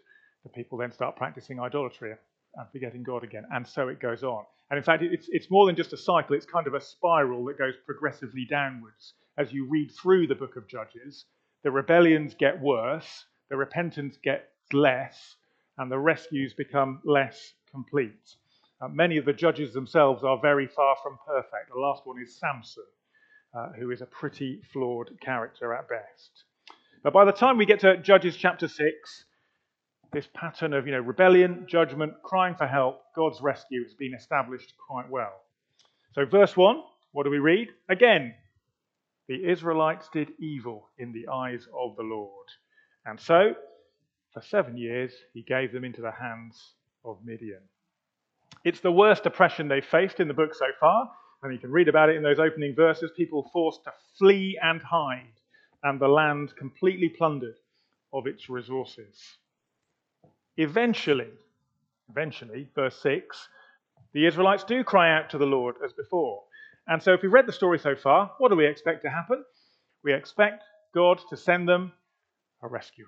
the 0.43 0.49
people 0.49 0.77
then 0.77 0.91
start 0.91 1.15
practicing 1.15 1.59
idolatry 1.59 2.13
and 2.55 2.67
forgetting 2.71 3.03
God 3.03 3.23
again. 3.23 3.45
And 3.51 3.65
so 3.65 3.87
it 3.87 4.01
goes 4.01 4.23
on. 4.23 4.43
And 4.69 4.77
in 4.77 4.83
fact, 4.83 5.03
it's, 5.03 5.27
it's 5.29 5.51
more 5.51 5.65
than 5.65 5.75
just 5.75 5.93
a 5.93 5.97
cycle, 5.97 6.35
it's 6.35 6.45
kind 6.45 6.67
of 6.67 6.73
a 6.73 6.81
spiral 6.81 7.45
that 7.45 7.57
goes 7.57 7.75
progressively 7.85 8.45
downwards. 8.49 9.13
As 9.37 9.53
you 9.53 9.67
read 9.69 9.91
through 9.91 10.27
the 10.27 10.35
book 10.35 10.55
of 10.55 10.67
Judges, 10.67 11.25
the 11.63 11.71
rebellions 11.71 12.33
get 12.33 12.59
worse, 12.59 13.25
the 13.49 13.57
repentance 13.57 14.17
gets 14.23 14.47
less, 14.73 15.35
and 15.77 15.91
the 15.91 15.99
rescues 15.99 16.53
become 16.53 16.99
less 17.03 17.53
complete. 17.69 18.35
Uh, 18.81 18.87
many 18.87 19.17
of 19.17 19.25
the 19.25 19.33
judges 19.33 19.73
themselves 19.73 20.23
are 20.23 20.39
very 20.41 20.67
far 20.67 20.95
from 21.01 21.17
perfect. 21.25 21.71
The 21.73 21.79
last 21.79 22.05
one 22.05 22.21
is 22.21 22.37
Samson, 22.37 22.83
uh, 23.53 23.69
who 23.73 23.91
is 23.91 24.01
a 24.01 24.05
pretty 24.05 24.61
flawed 24.73 25.11
character 25.21 25.73
at 25.73 25.87
best. 25.87 26.43
But 27.03 27.13
by 27.13 27.25
the 27.25 27.31
time 27.31 27.57
we 27.57 27.65
get 27.65 27.79
to 27.81 27.97
Judges 27.97 28.35
chapter 28.35 28.67
6, 28.67 29.25
this 30.11 30.27
pattern 30.33 30.73
of 30.73 30.85
you 30.85 30.93
know, 30.93 30.99
rebellion, 30.99 31.65
judgment, 31.67 32.13
crying 32.23 32.55
for 32.55 32.67
help, 32.67 33.01
God's 33.15 33.41
rescue 33.41 33.83
has 33.83 33.93
been 33.93 34.13
established 34.13 34.73
quite 34.87 35.09
well. 35.09 35.33
So, 36.13 36.25
verse 36.25 36.55
1, 36.55 36.81
what 37.11 37.23
do 37.23 37.29
we 37.29 37.39
read? 37.39 37.69
Again, 37.89 38.33
the 39.27 39.49
Israelites 39.49 40.09
did 40.13 40.31
evil 40.39 40.89
in 40.97 41.11
the 41.11 41.27
eyes 41.31 41.67
of 41.77 41.95
the 41.95 42.03
Lord. 42.03 42.47
And 43.05 43.19
so, 43.19 43.55
for 44.33 44.41
seven 44.41 44.77
years, 44.77 45.13
he 45.33 45.41
gave 45.41 45.71
them 45.71 45.83
into 45.83 46.01
the 46.01 46.11
hands 46.11 46.73
of 47.03 47.17
Midian. 47.23 47.61
It's 48.63 48.81
the 48.81 48.91
worst 48.91 49.25
oppression 49.25 49.67
they've 49.67 49.85
faced 49.85 50.19
in 50.19 50.27
the 50.27 50.33
book 50.33 50.53
so 50.53 50.65
far, 50.79 51.09
and 51.43 51.53
you 51.53 51.59
can 51.59 51.71
read 51.71 51.87
about 51.87 52.09
it 52.09 52.15
in 52.15 52.23
those 52.23 52.39
opening 52.39 52.75
verses 52.75 53.11
people 53.15 53.49
forced 53.53 53.83
to 53.83 53.93
flee 54.17 54.59
and 54.61 54.81
hide, 54.81 55.39
and 55.83 55.99
the 55.99 56.07
land 56.07 56.55
completely 56.57 57.09
plundered 57.09 57.55
of 58.11 58.27
its 58.27 58.49
resources. 58.49 59.37
Eventually, 60.57 61.29
eventually, 62.09 62.69
verse 62.75 62.97
6, 63.01 63.49
the 64.13 64.25
Israelites 64.25 64.63
do 64.63 64.83
cry 64.83 65.17
out 65.17 65.29
to 65.31 65.37
the 65.37 65.45
Lord 65.45 65.75
as 65.83 65.91
before. 65.93 66.43
And 66.87 67.01
so, 67.01 67.13
if 67.13 67.21
we've 67.21 67.33
read 67.33 67.47
the 67.47 67.51
story 67.51 67.79
so 67.79 67.95
far, 67.95 68.31
what 68.37 68.49
do 68.49 68.55
we 68.55 68.67
expect 68.67 69.01
to 69.03 69.09
happen? 69.09 69.43
We 70.03 70.13
expect 70.13 70.63
God 70.93 71.19
to 71.29 71.37
send 71.37 71.67
them 71.67 71.91
a 72.61 72.67
rescuer. 72.67 73.07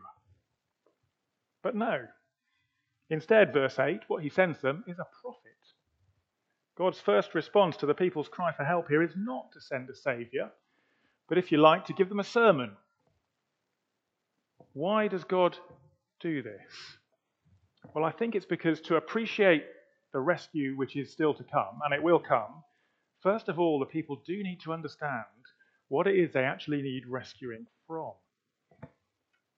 But 1.63 1.75
no. 1.75 2.05
Instead, 3.09 3.53
verse 3.53 3.79
8, 3.79 4.01
what 4.07 4.23
he 4.23 4.29
sends 4.29 4.59
them 4.61 4.83
is 4.87 4.99
a 4.99 5.07
prophet. 5.21 5.41
God's 6.77 6.99
first 6.99 7.33
response 7.33 7.77
to 7.77 7.85
the 7.85 7.93
people's 7.93 8.27
cry 8.27 8.51
for 8.51 8.63
help 8.63 8.87
here 8.87 9.01
is 9.01 9.13
not 9.15 9.51
to 9.53 9.61
send 9.61 9.89
a 9.89 9.95
savior, 9.95 10.51
but 11.29 11.37
if 11.37 11.51
you 11.51 11.57
like, 11.57 11.85
to 11.85 11.93
give 11.93 12.09
them 12.09 12.19
a 12.19 12.23
sermon. 12.25 12.71
Why 14.73 15.07
does 15.07 15.23
God 15.23 15.57
do 16.19 16.43
this? 16.43 16.97
Well, 17.97 18.05
I 18.05 18.11
think 18.11 18.35
it's 18.35 18.45
because 18.45 18.79
to 18.81 18.97
appreciate 18.97 19.63
the 20.13 20.19
rescue 20.19 20.75
which 20.75 20.95
is 20.95 21.11
still 21.11 21.33
to 21.33 21.43
come, 21.43 21.79
and 21.83 21.95
it 21.95 22.03
will 22.03 22.19
come, 22.19 22.63
first 23.23 23.49
of 23.49 23.57
all, 23.57 23.79
the 23.79 23.87
people 23.87 24.21
do 24.23 24.43
need 24.43 24.59
to 24.65 24.71
understand 24.71 25.23
what 25.87 26.05
it 26.05 26.15
is 26.15 26.31
they 26.31 26.43
actually 26.43 26.83
need 26.83 27.07
rescuing 27.07 27.65
from. 27.87 28.11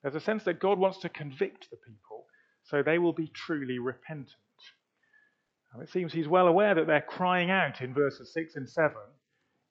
There's 0.00 0.14
a 0.14 0.20
sense 0.20 0.44
that 0.44 0.58
God 0.58 0.78
wants 0.78 1.00
to 1.00 1.10
convict 1.10 1.68
the 1.70 1.76
people 1.76 2.24
so 2.62 2.82
they 2.82 2.96
will 2.98 3.12
be 3.12 3.28
truly 3.28 3.78
repentant. 3.78 4.32
And 5.74 5.82
it 5.82 5.90
seems 5.90 6.14
he's 6.14 6.26
well 6.26 6.46
aware 6.46 6.74
that 6.74 6.86
their 6.86 7.02
crying 7.02 7.50
out 7.50 7.82
in 7.82 7.92
verses 7.92 8.32
6 8.32 8.56
and 8.56 8.70
7 8.70 8.96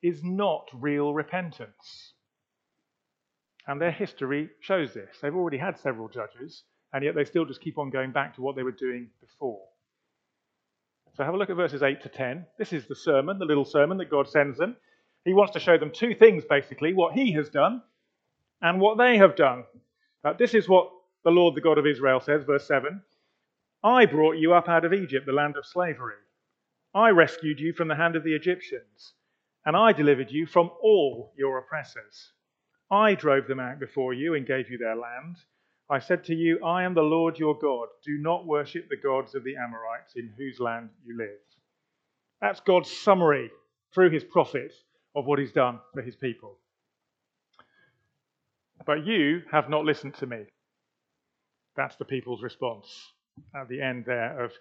is 0.04 0.24
not 0.24 0.70
real 0.76 1.16
repentance. 1.16 2.14
And 3.66 3.82
their 3.82 3.90
history 3.90 4.52
shows 4.62 4.94
this. 4.94 5.18
They've 5.24 5.36
already 5.36 5.58
had 5.58 5.80
several 5.80 6.08
judges 6.08 6.66
and 6.94 7.04
yet 7.04 7.16
they 7.16 7.26
still 7.26 7.46
just 7.46 7.62
keep 7.62 7.78
on 7.78 7.90
going 7.90 8.12
back 8.12 8.36
to 8.36 8.42
what 8.42 8.56
they 8.56 8.64
were 8.64 8.72
doing 8.72 9.10
before. 9.22 9.62
So 11.16 11.24
have 11.24 11.34
a 11.34 11.38
look 11.38 11.50
at 11.50 11.56
verses 11.56 11.84
8 11.84 12.02
to 12.04 12.10
10. 12.10 12.46
This 12.58 12.74
is 12.74 12.88
the 12.88 12.96
sermon, 12.96 13.40
the 13.40 13.46
little 13.46 13.66
sermon 13.66 13.98
that 13.98 14.10
God 14.10 14.30
sends 14.30 14.58
them. 14.58 14.76
He 15.26 15.34
wants 15.34 15.54
to 15.54 15.60
show 15.60 15.78
them 15.78 15.92
two 15.92 16.16
things, 16.16 16.44
basically 16.50 16.94
what 16.94 17.14
He 17.14 17.34
has 17.34 17.50
done 17.50 17.82
and 18.62 18.80
what 18.80 18.98
they 18.98 19.18
have 19.18 19.36
done. 19.36 19.64
Uh, 20.24 20.34
this 20.34 20.54
is 20.54 20.68
what 20.68 20.90
the 21.24 21.32
Lord, 21.32 21.56
the 21.56 21.62
God 21.62 21.78
of 21.78 21.86
Israel, 21.86 22.20
says, 22.20 22.44
verse 22.44 22.68
7 22.68 23.02
I 23.84 24.06
brought 24.06 24.38
you 24.38 24.54
up 24.54 24.68
out 24.68 24.86
of 24.86 24.94
Egypt, 24.94 25.26
the 25.26 25.32
land 25.32 25.56
of 25.58 25.66
slavery. 25.66 26.16
I 26.94 27.10
rescued 27.10 27.60
you 27.60 27.74
from 27.74 27.88
the 27.88 27.96
hand 27.96 28.16
of 28.16 28.24
the 28.24 28.34
Egyptians, 28.34 29.14
and 29.66 29.76
I 29.76 29.94
delivered 29.94 30.32
you 30.32 30.46
from 30.46 30.72
all 30.82 31.34
your 31.38 31.58
oppressors. 31.58 32.34
I 32.92 33.14
drove 33.14 33.48
them 33.48 33.60
out 33.60 33.80
before 33.80 34.14
you 34.14 34.34
and 34.34 34.46
gave 34.46 34.70
you 34.70 34.78
their 34.78 34.96
land. 34.96 35.38
I 35.90 36.00
said 36.00 36.24
to 36.26 36.36
you, 36.36 36.64
I 36.64 36.84
am 36.84 36.94
the 36.94 37.02
Lord 37.02 37.40
your 37.40 37.58
God. 37.58 37.88
Do 38.06 38.18
not 38.20 38.46
worship 38.46 38.90
the 38.90 38.98
gods 38.98 39.34
of 39.34 39.44
the 39.44 39.56
Amorites 39.56 40.14
in 40.16 40.32
whose 40.38 40.60
land 40.60 40.90
you 41.04 41.18
live. 41.18 41.40
That's 42.42 42.60
God's 42.60 42.92
summary 42.92 43.50
through 43.94 44.12
his 44.12 44.24
prophets 44.24 44.76
of 45.16 45.26
what 45.26 45.40
he's 45.40 45.52
done 45.52 45.80
for 45.94 46.02
his 46.02 46.16
people. 46.16 46.58
But 48.86 49.06
you 49.06 49.42
have 49.52 49.70
not 49.70 49.84
listened 49.84 50.14
to 50.16 50.28
me. 50.28 50.46
That's 51.76 51.96
the 51.96 52.06
people's 52.06 52.44
response 52.44 52.88
at 53.56 53.68
the 53.68 53.82
end 53.82 54.06
there 54.06 54.44
of 54.44 54.52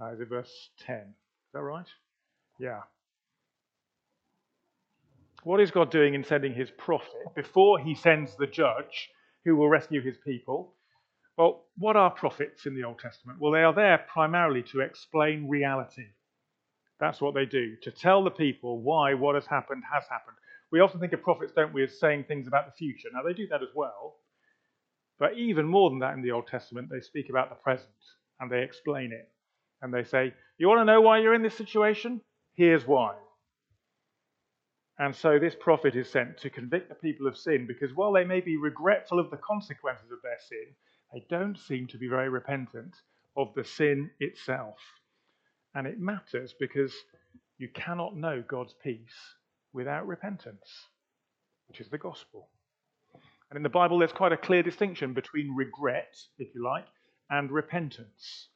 uh, 0.00 0.12
it 0.12 0.28
verse 0.28 0.70
10. 0.86 0.96
Is 0.96 1.04
that 1.54 1.60
right? 1.60 1.88
Yeah. 2.58 2.80
What 5.42 5.60
is 5.60 5.70
God 5.70 5.90
doing 5.90 6.14
in 6.14 6.24
sending 6.24 6.52
his 6.52 6.70
prophet 6.70 7.34
before 7.34 7.78
he 7.78 7.94
sends 7.94 8.36
the 8.36 8.46
judge? 8.46 9.10
Who 9.46 9.54
will 9.54 9.68
rescue 9.68 10.02
his 10.02 10.18
people. 10.18 10.74
Well, 11.38 11.66
what 11.78 11.96
are 11.96 12.10
prophets 12.10 12.66
in 12.66 12.74
the 12.74 12.82
Old 12.82 12.98
Testament? 12.98 13.38
Well, 13.40 13.52
they 13.52 13.62
are 13.62 13.72
there 13.72 14.04
primarily 14.12 14.62
to 14.72 14.80
explain 14.80 15.48
reality. 15.48 16.06
That's 16.98 17.20
what 17.20 17.34
they 17.34 17.46
do, 17.46 17.76
to 17.82 17.92
tell 17.92 18.24
the 18.24 18.30
people 18.30 18.80
why 18.80 19.14
what 19.14 19.36
has 19.36 19.46
happened 19.46 19.84
has 19.92 20.02
happened. 20.10 20.36
We 20.72 20.80
often 20.80 20.98
think 20.98 21.12
of 21.12 21.22
prophets, 21.22 21.52
don't 21.54 21.72
we, 21.72 21.84
as 21.84 22.00
saying 22.00 22.24
things 22.24 22.48
about 22.48 22.66
the 22.66 22.72
future. 22.72 23.08
Now, 23.14 23.22
they 23.22 23.34
do 23.34 23.46
that 23.48 23.62
as 23.62 23.68
well. 23.72 24.16
But 25.20 25.38
even 25.38 25.64
more 25.66 25.90
than 25.90 26.00
that 26.00 26.14
in 26.14 26.22
the 26.22 26.32
Old 26.32 26.48
Testament, 26.48 26.88
they 26.90 27.00
speak 27.00 27.30
about 27.30 27.48
the 27.48 27.54
present 27.54 27.88
and 28.40 28.50
they 28.50 28.62
explain 28.62 29.12
it. 29.12 29.30
And 29.80 29.94
they 29.94 30.02
say, 30.02 30.34
You 30.58 30.66
want 30.66 30.80
to 30.80 30.84
know 30.84 31.00
why 31.00 31.18
you're 31.18 31.34
in 31.34 31.42
this 31.42 31.56
situation? 31.56 32.20
Here's 32.54 32.84
why. 32.84 33.14
And 34.98 35.14
so 35.14 35.38
this 35.38 35.54
prophet 35.58 35.94
is 35.94 36.10
sent 36.10 36.38
to 36.38 36.50
convict 36.50 36.88
the 36.88 36.94
people 36.94 37.26
of 37.26 37.36
sin 37.36 37.66
because 37.66 37.94
while 37.94 38.12
they 38.12 38.24
may 38.24 38.40
be 38.40 38.56
regretful 38.56 39.20
of 39.20 39.30
the 39.30 39.36
consequences 39.36 40.10
of 40.10 40.22
their 40.22 40.38
sin, 40.48 40.74
they 41.12 41.24
don't 41.28 41.58
seem 41.58 41.86
to 41.88 41.98
be 41.98 42.08
very 42.08 42.28
repentant 42.28 42.94
of 43.36 43.52
the 43.54 43.64
sin 43.64 44.10
itself. 44.20 44.78
And 45.74 45.86
it 45.86 46.00
matters 46.00 46.54
because 46.58 46.94
you 47.58 47.68
cannot 47.74 48.16
know 48.16 48.42
God's 48.46 48.74
peace 48.82 49.34
without 49.74 50.06
repentance, 50.06 50.88
which 51.68 51.80
is 51.80 51.90
the 51.90 51.98
gospel. 51.98 52.48
And 53.50 53.58
in 53.58 53.62
the 53.62 53.68
Bible, 53.68 53.98
there's 53.98 54.12
quite 54.12 54.32
a 54.32 54.36
clear 54.38 54.62
distinction 54.62 55.12
between 55.12 55.54
regret, 55.54 56.16
if 56.38 56.48
you 56.54 56.64
like, 56.64 56.86
and 57.28 57.50
repentance, 57.50 58.48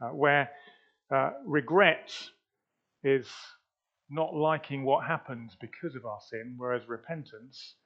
uh, 0.00 0.08
where 0.08 0.48
uh, 1.14 1.30
regret 1.44 2.12
is 3.02 3.28
not 4.10 4.34
liking 4.34 4.84
what 4.84 5.06
happens 5.06 5.56
because 5.60 5.94
of 5.94 6.04
our 6.04 6.20
sin, 6.28 6.54
whereas 6.56 6.88
repentance 6.88 7.76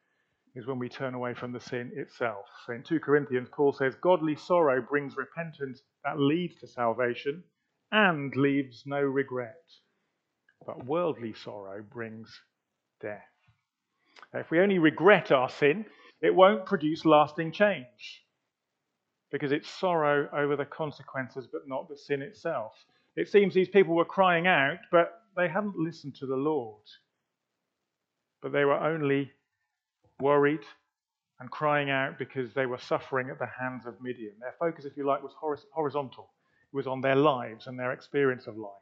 is 0.55 0.67
when 0.67 0.79
we 0.79 0.89
turn 0.89 1.15
away 1.15 1.35
from 1.35 1.53
the 1.53 1.61
sin 1.61 1.93
itself. 1.95 2.47
So 2.67 2.73
in 2.73 2.83
2 2.83 3.01
Corinthians, 3.01 3.49
Paul 3.53 3.73
says, 3.73 3.95
Godly 4.01 4.37
sorrow 4.37 4.81
brings 4.81 5.17
repentance 5.17 5.83
that 6.05 6.19
leads 6.19 6.57
to 6.61 6.67
salvation 6.67 7.45
and 7.93 8.35
leaves 8.35 8.85
no 8.87 9.01
regret. 9.01 9.63
But 10.67 10.87
worldly 10.87 11.35
sorrow 11.35 11.83
brings 11.83 12.41
death. 13.01 13.21
If 14.33 14.51
we 14.51 14.61
only 14.61 14.79
regret 14.79 15.31
our 15.31 15.51
sin, 15.51 15.85
it 16.23 16.35
won't 16.35 16.67
produce 16.67 17.05
lasting 17.05 17.53
change 17.53 18.25
because 19.31 19.53
it's 19.53 19.69
sorrow 19.69 20.29
over 20.33 20.57
the 20.57 20.65
consequences 20.65 21.47
but 21.51 21.69
not 21.69 21.89
the 21.89 21.97
sin 21.97 22.23
itself. 22.23 22.73
It 23.17 23.29
seems 23.29 23.55
these 23.55 23.69
people 23.69 23.95
were 23.95 24.05
crying 24.05 24.47
out, 24.47 24.79
but 24.91 25.21
they 25.37 25.49
hadn't 25.49 25.79
listened 25.79 26.17
to 26.17 26.27
the 26.27 26.37
Lord. 26.37 26.83
but 28.43 28.53
they 28.53 28.65
were 28.67 28.75
only 28.81 29.33
worried 30.21 30.65
and 31.41 31.51
crying 31.51 31.91
out 31.91 32.19
because 32.19 32.55
they 32.55 32.67
were 32.67 32.79
suffering 32.79 33.31
at 33.31 33.39
the 33.39 33.47
hands 33.61 33.87
of 33.87 34.01
Midian. 34.03 34.35
Their 34.41 34.55
focus, 34.61 34.87
if 34.87 34.97
you 34.97 35.07
like, 35.07 35.23
was 35.23 35.35
horizontal. 35.73 36.31
It 36.73 36.77
was 36.77 36.89
on 36.89 37.01
their 37.03 37.17
lives 37.17 37.67
and 37.67 37.79
their 37.79 37.93
experience 37.93 38.47
of 38.47 38.57
life 38.59 38.73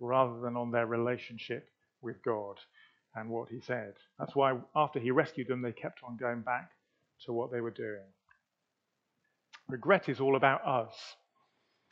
rather 0.00 0.40
than 0.40 0.56
on 0.56 0.70
their 0.72 0.86
relationship 0.86 1.68
with 2.02 2.22
God 2.24 2.56
and 3.16 3.30
what 3.30 3.48
He 3.50 3.60
said. 3.60 3.94
That's 4.18 4.36
why 4.36 4.58
after 4.76 5.00
He 5.00 5.10
rescued 5.12 5.48
them, 5.48 5.62
they 5.62 5.72
kept 5.72 6.00
on 6.04 6.16
going 6.18 6.42
back 6.42 6.70
to 7.26 7.32
what 7.32 7.52
they 7.52 7.60
were 7.62 7.72
doing. 7.72 8.04
Regret 9.68 10.08
is 10.08 10.20
all 10.20 10.36
about 10.36 10.66
us. 10.66 10.94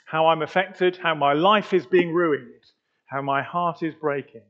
How 0.06 0.28
I'm 0.28 0.42
affected, 0.42 0.98
how 0.98 1.14
my 1.14 1.34
life 1.34 1.74
is 1.74 1.86
being 1.86 2.12
ruined, 2.12 2.62
how 3.14 3.22
my 3.22 3.44
heart 3.44 3.84
is 3.84 3.94
breaking. 3.94 4.42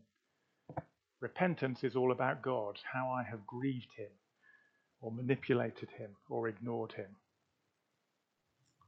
Repentance 1.21 1.85
is 1.85 1.97
all 1.97 2.13
about 2.13 2.41
God, 2.41 2.79
how 2.91 3.11
I 3.11 3.23
have 3.23 3.47
grieved 3.47 3.93
Him, 3.95 4.09
or 5.03 5.13
manipulated 5.13 5.91
Him, 5.99 6.13
or 6.31 6.49
ignored 6.49 6.93
Him. 6.93 7.15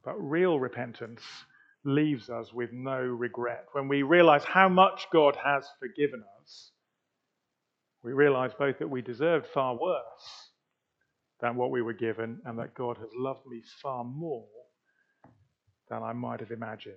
But 0.03 0.15
real 0.15 0.59
repentance 0.59 1.21
leaves 1.85 2.31
us 2.31 2.55
with 2.55 2.73
no 2.73 3.01
regret. 3.01 3.67
When 3.73 3.87
we 3.87 4.03
realize 4.03 4.45
how 4.45 4.71
much 4.71 5.09
God 5.13 5.37
has 5.45 5.69
forgiven 5.79 6.25
us, 6.41 6.71
we 8.03 8.15
realize 8.15 8.53
both 8.59 8.79
that 8.79 8.89
we 8.89 9.03
deserved 9.03 9.47
far 9.53 9.75
worse 9.75 10.53
than 11.43 11.57
what 11.57 11.71
we 11.71 11.83
were 11.83 11.93
given 11.93 12.41
and 12.47 12.59
that 12.61 12.75
God 12.75 12.97
has 12.97 13.11
loved 13.15 13.47
me 13.47 13.63
far 13.83 14.05
more 14.05 14.49
than 15.91 16.03
I 16.03 16.15
might 16.15 16.41
have 16.41 16.51
imagined. 16.51 16.95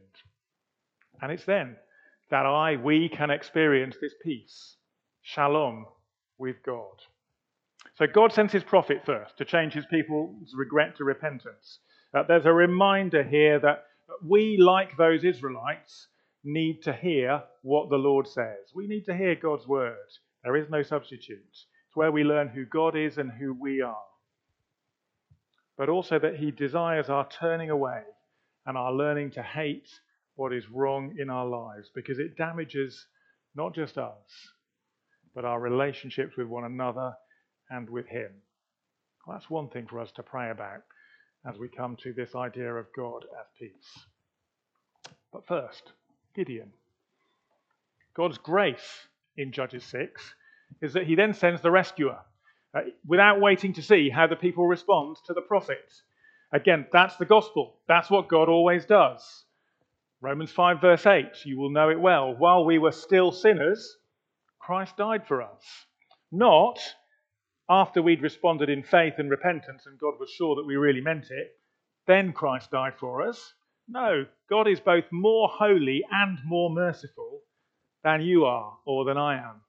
And 1.22 1.30
it's 1.30 1.44
then 1.44 1.76
that 2.32 2.46
I, 2.46 2.76
we 2.76 3.10
can 3.10 3.32
experience 3.32 3.96
this 4.00 4.14
peace, 4.24 4.76
shalom, 5.22 5.86
with 6.38 6.58
God. 6.66 7.02
So 7.96 8.06
God 8.08 8.32
sends 8.32 8.54
his 8.54 8.64
prophet 8.64 9.02
first 9.06 9.38
to 9.38 9.46
change 9.46 9.74
his 9.74 9.86
people's 9.88 10.54
regret 10.56 10.96
to 10.98 11.04
repentance. 11.04 11.80
Uh, 12.14 12.24
there's 12.28 12.46
a 12.46 12.54
reminder 12.54 13.24
here 13.24 13.60
that 13.60 13.84
we, 14.24 14.58
like 14.58 14.96
those 14.98 15.24
Israelites, 15.24 16.08
need 16.44 16.82
to 16.84 16.94
hear 16.94 17.44
what 17.62 17.90
the 17.90 17.98
Lord 17.98 18.28
says. 18.28 18.72
We 18.74 18.88
need 18.88 19.06
to 19.06 19.16
hear 19.16 19.36
God's 19.36 19.68
word. 19.68 19.98
There 20.44 20.56
is 20.56 20.70
no 20.70 20.82
substitute. 20.82 21.44
It's 21.52 21.96
where 21.96 22.12
we 22.12 22.24
learn 22.24 22.48
who 22.48 22.66
God 22.66 22.96
is 22.96 23.18
and 23.18 23.32
who 23.32 23.54
we 23.54 23.82
are. 23.82 23.98
But 25.78 25.90
also 25.90 26.20
that 26.20 26.38
He 26.38 26.52
desires 26.52 27.10
our 27.10 27.28
turning 27.28 27.70
away 27.70 28.04
and 28.66 28.78
our 28.78 28.94
learning 28.94 29.32
to 29.32 29.44
hate 29.44 29.90
what 30.40 30.54
is 30.54 30.70
wrong 30.70 31.14
in 31.20 31.30
our 31.30 31.46
lives 31.46 31.90
because 31.94 32.18
it 32.18 32.38
damages 32.38 33.08
not 33.56 33.76
just 33.76 33.98
us, 33.98 34.14
but 35.36 35.44
our 35.44 35.60
relationships 35.60 36.38
with 36.38 36.48
one 36.48 36.64
another 36.64 37.14
and 37.70 37.90
with 37.90 38.08
Him. 38.08 38.32
That's 39.28 39.50
one 39.50 39.68
thing 39.68 39.86
for 39.86 40.00
us 40.00 40.14
to 40.14 40.24
pray 40.24 40.50
about 40.50 40.84
as 41.46 41.58
we 41.60 41.68
come 41.68 41.98
to 42.04 42.14
this 42.14 42.36
idea 42.36 42.74
of 42.74 42.86
God 42.96 43.26
as 43.38 43.48
peace. 43.60 44.06
But 45.34 45.46
first, 45.46 45.92
Gideon. 46.34 46.72
God's 48.16 48.38
grace 48.38 49.08
in 49.36 49.52
Judges 49.52 49.84
6 49.84 50.36
is 50.82 50.94
that 50.94 51.06
he 51.06 51.16
then 51.16 51.34
sends 51.34 51.62
the 51.62 51.70
rescuer 51.70 52.20
uh, 52.74 52.82
without 53.06 53.42
waiting 53.42 53.74
to 53.74 53.82
see 53.82 54.10
how 54.10 54.26
the 54.26 54.38
people 54.38 54.68
respond 54.68 55.18
to 55.28 55.34
the 55.34 55.42
prophet. 55.42 55.94
Again, 56.54 56.86
that's 56.94 57.18
the 57.18 57.26
gospel. 57.26 57.76
That's 57.90 58.10
what 58.10 58.30
God 58.30 58.48
always 58.48 58.86
does. 58.86 59.44
Romans 60.22 60.52
5, 60.52 60.82
verse 60.82 61.06
8, 61.06 61.46
you 61.46 61.58
will 61.58 61.70
know 61.70 61.90
it 61.90 62.00
well. 62.00 62.36
While 62.36 62.66
we 62.66 62.78
were 62.78 62.92
still 62.92 63.32
sinners, 63.32 63.96
Christ 64.60 64.98
died 64.98 65.26
for 65.26 65.42
us. 65.42 65.64
Not 66.30 66.78
after 67.70 68.02
we'd 68.02 68.22
responded 68.22 68.70
in 68.70 68.84
faith 68.84 69.14
and 69.18 69.30
repentance 69.30 69.86
and 69.86 69.98
God 69.98 70.16
was 70.20 70.30
sure 70.30 70.56
that 70.56 70.66
we 70.66 70.76
really 70.76 71.00
meant 71.00 71.28
it, 71.30 71.52
then 72.06 72.34
Christ 72.34 72.70
died 72.70 72.94
for 73.00 73.26
us. 73.26 73.54
No, 73.88 74.26
God 74.50 74.68
is 74.68 74.82
both 74.82 75.06
more 75.10 75.48
holy 75.48 76.04
and 76.12 76.38
more 76.44 76.70
merciful 76.70 77.42
than 78.04 78.22
you 78.22 78.44
are 78.44 78.78
or 78.86 79.06
than 79.06 79.18
I 79.18 79.38
am 79.38 79.62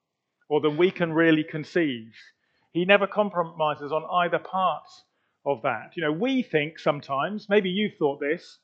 or 0.48 0.60
than 0.60 0.76
we 0.76 0.90
can 0.90 1.12
really 1.12 1.44
conceive. 1.44 2.12
He 2.72 2.84
never 2.84 3.06
compromises 3.06 3.92
on 3.92 4.04
either 4.24 4.40
part 4.40 4.88
of 5.46 5.62
that. 5.62 5.92
You 5.94 6.02
know, 6.02 6.12
we 6.12 6.42
think 6.42 6.80
sometimes, 6.80 7.48
maybe 7.48 7.70
you've 7.70 7.96
thought 7.98 8.18
this, 8.18 8.58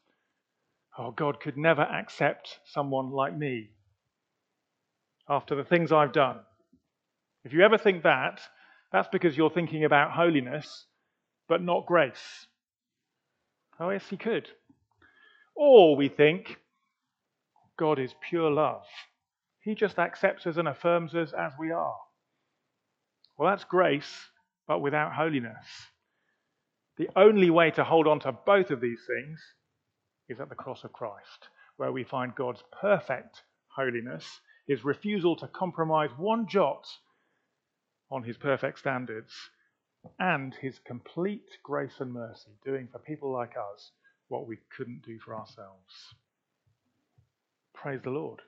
oh, 0.99 1.11
God 1.11 1.41
could 1.41 1.57
never 1.57 1.83
accept 1.83 2.59
someone 2.65 3.11
like 3.11 3.37
me 3.37 3.71
after 5.29 5.55
the 5.55 5.65
things 5.65 5.93
I've 5.93 6.13
done. 6.13 6.39
If 7.45 7.53
you 7.53 7.63
ever 7.63 7.79
think 7.79 8.03
that, 8.03 8.41
that's 8.93 9.09
because 9.09 9.37
you're 9.37 9.51
thinking 9.51 9.85
about 9.85 10.13
holiness, 10.13 10.87
but 11.49 11.63
not 11.63 11.87
grace. 11.87 12.47
Oh, 13.79 13.91
yes, 13.91 14.05
he 14.09 14.17
could. 14.17 14.49
Or 15.55 15.97
we 15.97 16.09
think 16.09 16.57
God 17.77 17.99
is 17.99 18.15
pure 18.29 18.51
love. 18.51 18.85
He 19.61 19.75
just 19.75 19.99
accepts 19.99 20.47
us 20.47 20.57
and 20.57 20.69
affirms 20.69 21.15
us 21.15 21.33
as 21.39 21.53
we 21.59 21.71
are. 21.73 21.97
Well, 23.37 23.51
that's 23.51 23.65
grace, 23.65 24.31
but 24.67 24.81
without 24.81 25.13
holiness. 25.13 25.67
The 26.97 27.11
only 27.17 27.51
way 27.51 27.71
to 27.73 27.85
hold 27.85 28.07
on 28.07 28.21
to 28.21 28.33
both 28.33 28.71
of 28.71 28.81
these 28.81 29.01
things 29.07 29.41
is 30.29 30.41
at 30.41 30.49
the 30.49 30.55
cross 30.55 30.85
of 30.85 30.93
Christ, 30.93 31.49
where 31.77 31.93
we 31.93 32.05
find 32.05 32.35
God's 32.35 32.63
perfect 32.81 33.43
holiness, 33.69 34.41
his 34.67 34.85
refusal 34.85 35.37
to 35.37 35.49
compromise 35.49 36.11
one 36.17 36.47
jot 36.49 36.87
on 38.11 38.23
his 38.23 38.37
perfect 38.37 38.79
standards, 38.79 39.33
and 40.19 40.55
his 40.55 40.79
complete 40.79 41.59
grace 41.63 42.01
and 42.01 42.13
mercy, 42.13 42.51
doing 42.65 42.89
for 42.91 42.99
people 42.99 43.33
like 43.33 43.55
us 43.57 43.91
what 44.29 44.47
we 44.47 44.59
couldn't 44.77 45.03
do 45.05 45.19
for 45.19 45.35
ourselves. 45.35 46.15
Praise 47.75 48.01
the 48.03 48.11
Lord. 48.11 48.41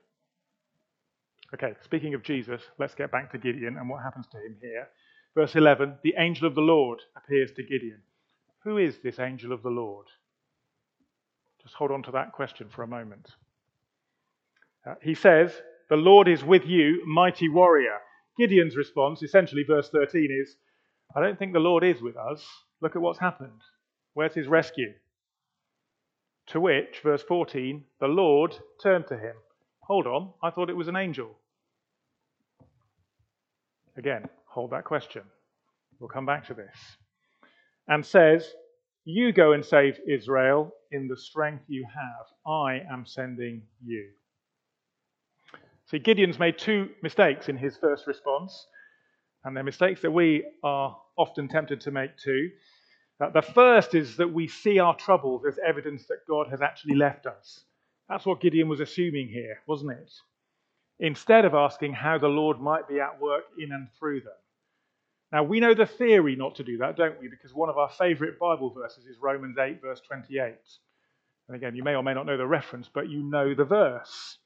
Okay, 1.54 1.74
speaking 1.82 2.14
of 2.14 2.22
Jesus, 2.22 2.62
let's 2.78 2.94
get 2.94 3.10
back 3.10 3.32
to 3.32 3.38
Gideon 3.38 3.76
and 3.78 3.88
what 3.88 4.02
happens 4.02 4.26
to 4.28 4.36
him 4.36 4.56
here. 4.60 4.88
Verse 5.34 5.56
11 5.56 5.98
The 6.02 6.14
angel 6.18 6.46
of 6.46 6.54
the 6.54 6.60
Lord 6.60 7.00
appears 7.16 7.50
to 7.52 7.62
Gideon. 7.62 8.02
Who 8.64 8.76
is 8.76 8.98
this 8.98 9.18
angel 9.18 9.52
of 9.52 9.62
the 9.62 9.70
Lord? 9.70 10.06
Just 11.68 11.76
hold 11.76 11.90
on 11.90 12.02
to 12.04 12.12
that 12.12 12.32
question 12.32 12.70
for 12.74 12.82
a 12.82 12.86
moment. 12.86 13.28
Uh, 14.88 14.94
he 15.02 15.14
says, 15.14 15.52
The 15.90 15.96
Lord 15.96 16.26
is 16.26 16.42
with 16.42 16.64
you, 16.64 17.04
mighty 17.06 17.50
warrior. 17.50 17.98
Gideon's 18.38 18.74
response, 18.74 19.22
essentially, 19.22 19.64
verse 19.68 19.90
13, 19.90 20.30
is 20.42 20.56
I 21.14 21.20
don't 21.20 21.38
think 21.38 21.52
the 21.52 21.58
Lord 21.58 21.84
is 21.84 22.00
with 22.00 22.16
us. 22.16 22.42
Look 22.80 22.96
at 22.96 23.02
what's 23.02 23.18
happened. 23.18 23.60
Where's 24.14 24.32
his 24.32 24.46
rescue? 24.46 24.94
To 26.46 26.60
which, 26.60 27.00
verse 27.02 27.22
14, 27.22 27.84
the 28.00 28.06
Lord 28.06 28.56
turned 28.82 29.06
to 29.08 29.18
him. 29.18 29.34
Hold 29.80 30.06
on, 30.06 30.30
I 30.42 30.48
thought 30.48 30.70
it 30.70 30.76
was 30.76 30.88
an 30.88 30.96
angel. 30.96 31.36
Again, 33.98 34.24
hold 34.46 34.70
that 34.70 34.84
question. 34.84 35.24
We'll 36.00 36.08
come 36.08 36.24
back 36.24 36.46
to 36.46 36.54
this. 36.54 36.96
And 37.86 38.06
says, 38.06 38.54
You 39.10 39.32
go 39.32 39.52
and 39.52 39.64
save 39.64 39.98
Israel 40.06 40.70
in 40.92 41.08
the 41.08 41.16
strength 41.16 41.64
you 41.66 41.86
have. 41.86 42.26
I 42.46 42.82
am 42.92 43.06
sending 43.06 43.62
you. 43.82 44.10
See, 45.86 45.98
Gideon's 45.98 46.38
made 46.38 46.58
two 46.58 46.90
mistakes 47.02 47.48
in 47.48 47.56
his 47.56 47.74
first 47.78 48.06
response, 48.06 48.66
and 49.44 49.56
they're 49.56 49.64
mistakes 49.64 50.02
that 50.02 50.10
we 50.10 50.44
are 50.62 50.94
often 51.16 51.48
tempted 51.48 51.80
to 51.80 51.90
make 51.90 52.18
too. 52.18 52.50
Uh, 53.18 53.30
the 53.30 53.40
first 53.40 53.94
is 53.94 54.18
that 54.18 54.30
we 54.30 54.46
see 54.46 54.78
our 54.78 54.94
troubles 54.94 55.46
as 55.48 55.58
evidence 55.66 56.04
that 56.08 56.26
God 56.28 56.48
has 56.50 56.60
actually 56.60 56.96
left 56.96 57.24
us. 57.24 57.64
That's 58.10 58.26
what 58.26 58.42
Gideon 58.42 58.68
was 58.68 58.80
assuming 58.80 59.28
here, 59.28 59.60
wasn't 59.66 59.92
it? 59.92 60.12
Instead 61.00 61.46
of 61.46 61.54
asking 61.54 61.94
how 61.94 62.18
the 62.18 62.28
Lord 62.28 62.60
might 62.60 62.86
be 62.86 63.00
at 63.00 63.18
work 63.18 63.44
in 63.58 63.72
and 63.72 63.88
through 63.98 64.20
them. 64.20 64.32
Now, 65.30 65.42
we 65.42 65.60
know 65.60 65.74
the 65.74 65.86
theory 65.86 66.36
not 66.36 66.54
to 66.56 66.64
do 66.64 66.78
that, 66.78 66.96
don't 66.96 67.20
we? 67.20 67.28
Because 67.28 67.52
one 67.52 67.68
of 67.68 67.76
our 67.76 67.90
favourite 67.90 68.38
Bible 68.38 68.70
verses 68.70 69.04
is 69.04 69.18
Romans 69.20 69.58
8, 69.58 69.82
verse 69.82 70.00
28. 70.00 70.54
And 71.48 71.56
again, 71.56 71.76
you 71.76 71.82
may 71.82 71.94
or 71.94 72.02
may 72.02 72.14
not 72.14 72.26
know 72.26 72.36
the 72.36 72.46
reference, 72.46 72.88
but 72.92 73.08
you 73.08 73.22
know 73.22 73.54
the 73.54 73.64
verse. 73.64 74.38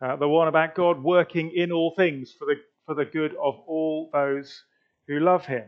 Uh, 0.00 0.16
the 0.16 0.28
one 0.28 0.48
about 0.48 0.74
God 0.74 1.02
working 1.02 1.50
in 1.54 1.72
all 1.72 1.94
things 1.96 2.32
for 2.38 2.44
the, 2.44 2.56
for 2.86 2.94
the 2.94 3.04
good 3.04 3.32
of 3.32 3.58
all 3.66 4.10
those 4.12 4.62
who 5.08 5.18
love 5.18 5.46
him. 5.46 5.64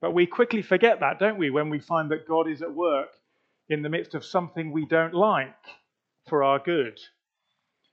But 0.00 0.12
we 0.12 0.26
quickly 0.26 0.62
forget 0.62 1.00
that, 1.00 1.18
don't 1.18 1.38
we, 1.38 1.50
when 1.50 1.68
we 1.68 1.78
find 1.78 2.10
that 2.10 2.28
God 2.28 2.48
is 2.48 2.62
at 2.62 2.72
work 2.72 3.10
in 3.68 3.82
the 3.82 3.88
midst 3.88 4.14
of 4.14 4.24
something 4.24 4.72
we 4.72 4.86
don't 4.86 5.14
like 5.14 5.54
for 6.28 6.42
our 6.42 6.58
good. 6.58 6.98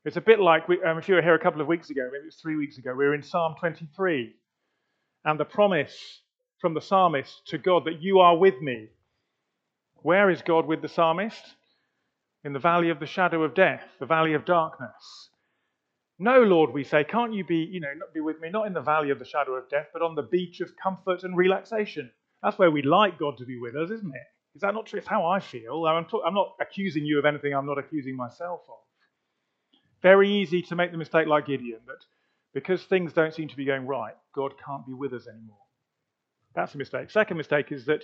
It's 0.06 0.17
a 0.17 0.21
bit 0.21 0.39
like 0.39 0.67
we, 0.67 0.82
um, 0.84 0.97
if 0.97 1.10
you 1.10 1.15
were 1.15 1.21
here 1.21 1.36
a 1.36 1.39
couple 1.39 1.62
of 1.62 1.67
weeks 1.67 1.89
ago, 1.89 2.08
maybe 2.12 2.23
it 2.23 2.25
was 2.25 2.36
three 2.36 2.56
weeks 2.56 2.77
ago, 2.77 2.91
we 2.91 3.06
were 3.06 3.13
in 3.13 3.23
Psalm 3.23 3.56
23, 3.60 4.34
and 5.28 5.40
the 5.40 5.46
promise 5.46 6.22
from 6.60 6.74
the 6.74 6.82
psalmist 6.82 7.46
to 7.50 7.60
God 7.60 7.86
that 7.86 8.02
you 8.02 8.20
are 8.20 8.36
with 8.36 8.60
me. 8.62 8.88
Where 9.98 10.32
is 10.32 10.42
God 10.42 10.66
with 10.66 10.82
the 10.82 10.90
psalmist? 10.90 11.44
in 12.48 12.54
the 12.54 12.60
valley 12.60 12.90
of 12.90 13.00
the 13.02 13.06
shadow 13.06 13.44
of 13.44 13.54
death, 13.54 13.84
the 14.00 14.06
valley 14.06 14.34
of 14.34 14.46
darkness. 14.46 15.30
No, 16.18 16.42
Lord, 16.44 16.72
we 16.72 16.86
say, 16.86 17.04
can't 17.04 17.34
you 17.34 17.44
be, 17.44 17.58
you 17.58 17.82
know, 17.82 17.90
be 18.13 18.22
with 18.22 18.40
me, 18.40 18.50
not 18.50 18.68
in 18.68 18.74
the 18.74 18.82
valley 18.82 19.10
of 19.10 19.20
the 19.20 19.26
shadow 19.26 19.54
of 19.56 19.70
death, 19.70 19.88
but 19.92 20.02
on 20.02 20.16
the 20.16 20.24
beach 20.24 20.62
of 20.62 20.70
comfort 20.82 21.24
and 21.24 21.36
relaxation? 21.36 22.10
That's 22.42 22.58
where 22.58 22.72
we'd 22.72 22.86
like 22.86 23.20
God 23.20 23.38
to 23.40 23.46
be 23.46 23.60
with 23.60 23.76
us, 23.76 23.92
isn't 23.92 24.16
it? 24.16 24.28
Is 24.56 24.62
that 24.62 24.74
not 24.74 24.86
true? 24.86 24.98
It's 25.00 25.08
how 25.08 25.28
I 25.28 25.42
feel. 25.42 25.86
I'm, 25.86 26.06
talk- 26.06 26.24
I'm 26.26 26.34
not 26.34 26.56
accusing 26.62 27.06
you 27.06 27.20
of 27.20 27.26
anything 27.26 27.54
I'm 27.54 27.68
not 27.68 27.78
accusing 27.78 28.16
myself 28.16 28.62
of. 28.70 28.80
Very 30.02 30.32
easy 30.32 30.62
to 30.63 30.76
make 30.76 30.92
the 30.92 30.98
mistake 30.98 31.28
like 31.28 31.48
Gideon 31.48 31.82
that 31.86 32.04
because 32.54 32.84
things 32.84 33.14
don't 33.14 33.34
seem 33.34 33.48
to 33.50 33.56
be 33.56 33.66
going 33.66 33.86
right, 33.86 34.14
God 34.34 34.54
can't 34.66 34.86
be 34.86 34.94
with 34.94 35.14
us 35.14 35.28
anymore. 35.28 35.58
That's 36.56 36.74
a 36.74 36.78
mistake. 36.78 37.12
Second 37.12 37.38
mistake 37.38 37.72
is 37.72 37.86
that, 37.86 38.04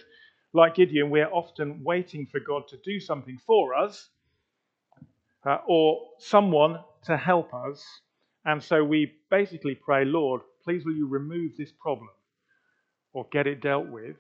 like 0.54 0.76
Gideon, 0.76 1.10
we're 1.10 1.30
often 1.30 1.82
waiting 1.84 2.28
for 2.32 2.40
God 2.40 2.68
to 2.70 2.78
do 2.84 3.00
something 3.00 3.40
for 3.48 3.74
us 3.74 4.10
uh, 5.46 5.58
or 5.68 6.00
someone 6.20 6.80
to 7.06 7.18
help 7.18 7.54
us. 7.54 7.84
And 8.46 8.62
so 8.62 8.84
we 8.84 9.12
basically 9.32 9.76
pray, 9.76 10.06
Lord, 10.06 10.42
please 10.64 10.86
will 10.86 10.94
you 10.94 11.08
remove 11.08 11.58
this 11.58 11.72
problem 11.72 12.10
or 13.14 13.26
get 13.32 13.48
it 13.48 13.62
dealt 13.62 13.88
with, 13.88 14.18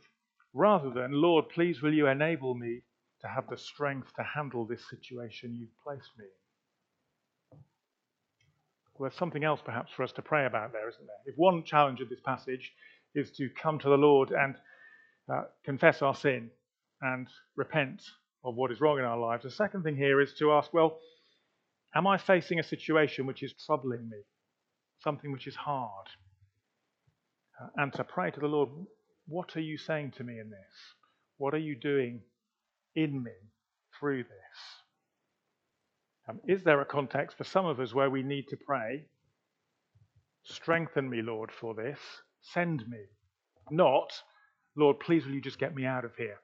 rather 0.53 0.89
than, 0.89 1.11
Lord, 1.11 1.49
please 1.49 1.81
will 1.81 1.93
you 1.93 2.07
enable 2.07 2.55
me 2.55 2.81
to 3.21 3.27
have 3.27 3.47
the 3.49 3.57
strength 3.57 4.13
to 4.15 4.23
handle 4.23 4.65
this 4.65 4.87
situation 4.89 5.55
you've 5.55 5.77
placed 5.83 6.09
me 6.17 6.25
in. 6.25 6.42
There's 9.03 9.15
something 9.15 9.43
else 9.43 9.61
perhaps 9.63 9.91
for 9.95 10.03
us 10.03 10.11
to 10.13 10.21
pray 10.21 10.45
about 10.45 10.71
there, 10.71 10.89
isn't 10.89 11.05
there? 11.05 11.33
If 11.33 11.35
one 11.37 11.63
challenge 11.63 12.01
of 12.01 12.09
this 12.09 12.21
passage 12.25 12.71
is 13.13 13.31
to 13.31 13.49
come 13.61 13.77
to 13.79 13.89
the 13.89 13.97
Lord 13.97 14.31
and 14.31 14.55
uh, 15.31 15.43
confess 15.63 16.01
our 16.01 16.15
sin 16.15 16.49
and 17.01 17.27
repent 17.55 18.01
of 18.43 18.55
what 18.55 18.71
is 18.71 18.81
wrong 18.81 18.99
in 18.99 19.05
our 19.05 19.19
lives, 19.19 19.43
the 19.43 19.51
second 19.51 19.83
thing 19.83 19.95
here 19.95 20.21
is 20.21 20.33
to 20.35 20.53
ask, 20.53 20.73
well, 20.73 20.99
am 21.95 22.07
I 22.07 22.17
facing 22.17 22.59
a 22.59 22.63
situation 22.63 23.25
which 23.25 23.43
is 23.43 23.53
troubling 23.65 24.09
me? 24.09 24.17
Something 25.01 25.31
which 25.31 25.47
is 25.47 25.55
hard? 25.55 26.07
Uh, 27.61 27.67
and 27.77 27.93
to 27.93 28.03
pray 28.03 28.31
to 28.31 28.39
the 28.39 28.47
Lord, 28.47 28.69
what 29.27 29.55
are 29.55 29.61
you 29.61 29.77
saying 29.77 30.13
to 30.17 30.23
me 30.23 30.39
in 30.39 30.49
this? 30.49 30.75
What 31.37 31.53
are 31.53 31.59
you 31.59 31.75
doing 31.75 32.21
in 32.95 33.23
me 33.23 33.31
through 33.99 34.23
this? 34.23 34.82
Um, 36.27 36.39
is 36.47 36.63
there 36.63 36.79
a 36.79 36.85
context 36.85 37.37
for 37.37 37.43
some 37.43 37.65
of 37.65 37.79
us 37.79 37.93
where 37.93 38.09
we 38.09 38.23
need 38.23 38.47
to 38.49 38.57
pray, 38.57 39.03
strengthen 40.43 41.09
me, 41.09 41.21
Lord, 41.21 41.51
for 41.51 41.73
this, 41.73 41.99
send 42.41 42.87
me? 42.87 42.99
Not, 43.69 44.13
Lord, 44.75 44.99
please 44.99 45.25
will 45.25 45.33
you 45.33 45.41
just 45.41 45.59
get 45.59 45.75
me 45.75 45.85
out 45.85 46.05
of 46.05 46.15
here? 46.15 46.37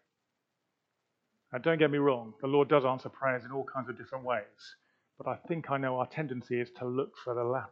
Now, 1.54 1.60
don't 1.60 1.80
get 1.80 1.92
me 1.92 1.98
wrong, 1.98 2.34
the 2.42 2.48
Lord 2.48 2.68
does 2.68 2.86
answer 2.86 3.10
prayers 3.10 3.46
in 3.46 3.52
all 3.52 3.66
kinds 3.74 3.90
of 3.90 3.98
different 3.98 4.26
ways, 4.26 4.44
but 5.18 5.28
I 5.28 5.38
think 5.48 5.72
I 5.72 5.78
know 5.78 5.98
our 5.98 6.08
tendency 6.08 6.60
is 6.60 6.70
to 6.80 6.86
look 6.86 7.14
for 7.24 7.34
the 7.34 7.44
latter, 7.44 7.70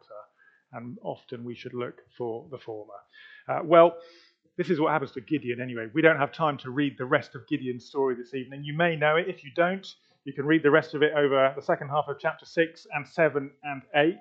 and 0.72 0.98
often 1.02 1.44
we 1.44 1.54
should 1.54 1.74
look 1.74 2.00
for 2.16 2.46
the 2.50 2.58
former. 2.58 2.94
Uh, 3.46 3.60
well, 3.64 3.96
this 4.56 4.70
is 4.70 4.80
what 4.80 4.92
happens 4.92 5.12
to 5.12 5.20
Gideon 5.20 5.60
anyway. 5.60 5.86
We 5.94 6.02
don't 6.02 6.18
have 6.18 6.32
time 6.32 6.58
to 6.58 6.70
read 6.70 6.96
the 6.98 7.04
rest 7.04 7.34
of 7.34 7.46
Gideon's 7.46 7.84
story 7.84 8.16
this 8.16 8.34
evening. 8.34 8.64
You 8.64 8.76
may 8.76 8.96
know 8.96 9.16
it. 9.16 9.28
If 9.28 9.44
you 9.44 9.50
don't, 9.54 9.86
you 10.28 10.34
can 10.34 10.44
read 10.44 10.62
the 10.62 10.70
rest 10.70 10.92
of 10.92 11.02
it 11.02 11.14
over 11.16 11.54
the 11.56 11.62
second 11.62 11.88
half 11.88 12.06
of 12.06 12.18
chapter 12.20 12.44
6 12.44 12.86
and 12.92 13.08
7 13.08 13.50
and 13.62 13.82
8. 13.96 14.14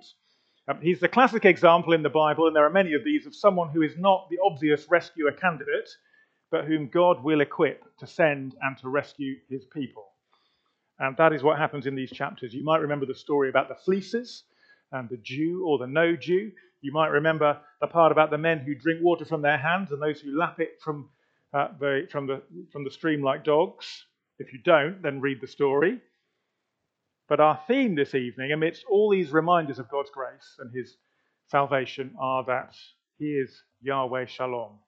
Um, 0.69 0.79
he's 0.81 1.01
the 1.01 1.09
classic 1.09 1.43
example 1.43 1.91
in 1.91 2.01
the 2.01 2.09
Bible, 2.09 2.47
and 2.47 2.55
there 2.55 2.65
are 2.65 2.69
many 2.69 2.93
of 2.93 3.03
these, 3.03 3.25
of 3.25 3.35
someone 3.35 3.67
who 3.67 3.81
is 3.81 3.97
not 3.97 4.29
the 4.29 4.37
obvious 4.41 4.89
rescuer 4.89 5.33
candidate, 5.33 5.89
but 6.49 6.63
whom 6.63 6.87
God 6.87 7.21
will 7.25 7.41
equip 7.41 7.83
to 7.97 8.07
send 8.07 8.55
and 8.61 8.77
to 8.77 8.87
rescue 8.87 9.35
his 9.49 9.65
people. 9.65 10.05
And 10.97 11.17
that 11.17 11.33
is 11.33 11.43
what 11.43 11.57
happens 11.57 11.87
in 11.87 11.95
these 11.95 12.11
chapters. 12.11 12.53
You 12.53 12.63
might 12.63 12.79
remember 12.79 13.05
the 13.05 13.13
story 13.13 13.49
about 13.49 13.67
the 13.67 13.75
fleeces 13.75 14.43
and 14.93 15.09
the 15.09 15.17
dew 15.17 15.65
or 15.67 15.77
the 15.77 15.87
no 15.87 16.15
dew. 16.15 16.53
You 16.79 16.93
might 16.93 17.09
remember 17.09 17.59
the 17.81 17.87
part 17.87 18.13
about 18.13 18.29
the 18.29 18.37
men 18.37 18.59
who 18.59 18.75
drink 18.75 19.01
water 19.03 19.25
from 19.25 19.41
their 19.41 19.57
hands 19.57 19.91
and 19.91 20.01
those 20.01 20.21
who 20.21 20.39
lap 20.39 20.61
it 20.61 20.79
from, 20.81 21.09
uh, 21.53 21.67
the, 21.77 22.07
from, 22.09 22.27
the, 22.27 22.43
from 22.71 22.85
the 22.85 22.91
stream 22.91 23.21
like 23.21 23.43
dogs. 23.43 24.05
If 24.39 24.53
you 24.53 24.59
don't, 24.63 25.01
then 25.01 25.21
read 25.21 25.41
the 25.41 25.47
story. 25.47 25.99
But 27.27 27.39
our 27.39 27.59
theme 27.67 27.95
this 27.95 28.15
evening, 28.15 28.51
amidst 28.51 28.85
all 28.89 29.09
these 29.09 29.31
reminders 29.31 29.79
of 29.79 29.89
God's 29.89 30.11
grace 30.11 30.55
and 30.59 30.73
his 30.73 30.95
salvation, 31.47 32.15
are 32.19 32.43
that 32.45 32.75
he 33.17 33.25
is 33.25 33.63
Yahweh 33.81 34.25
Shalom. 34.25 34.79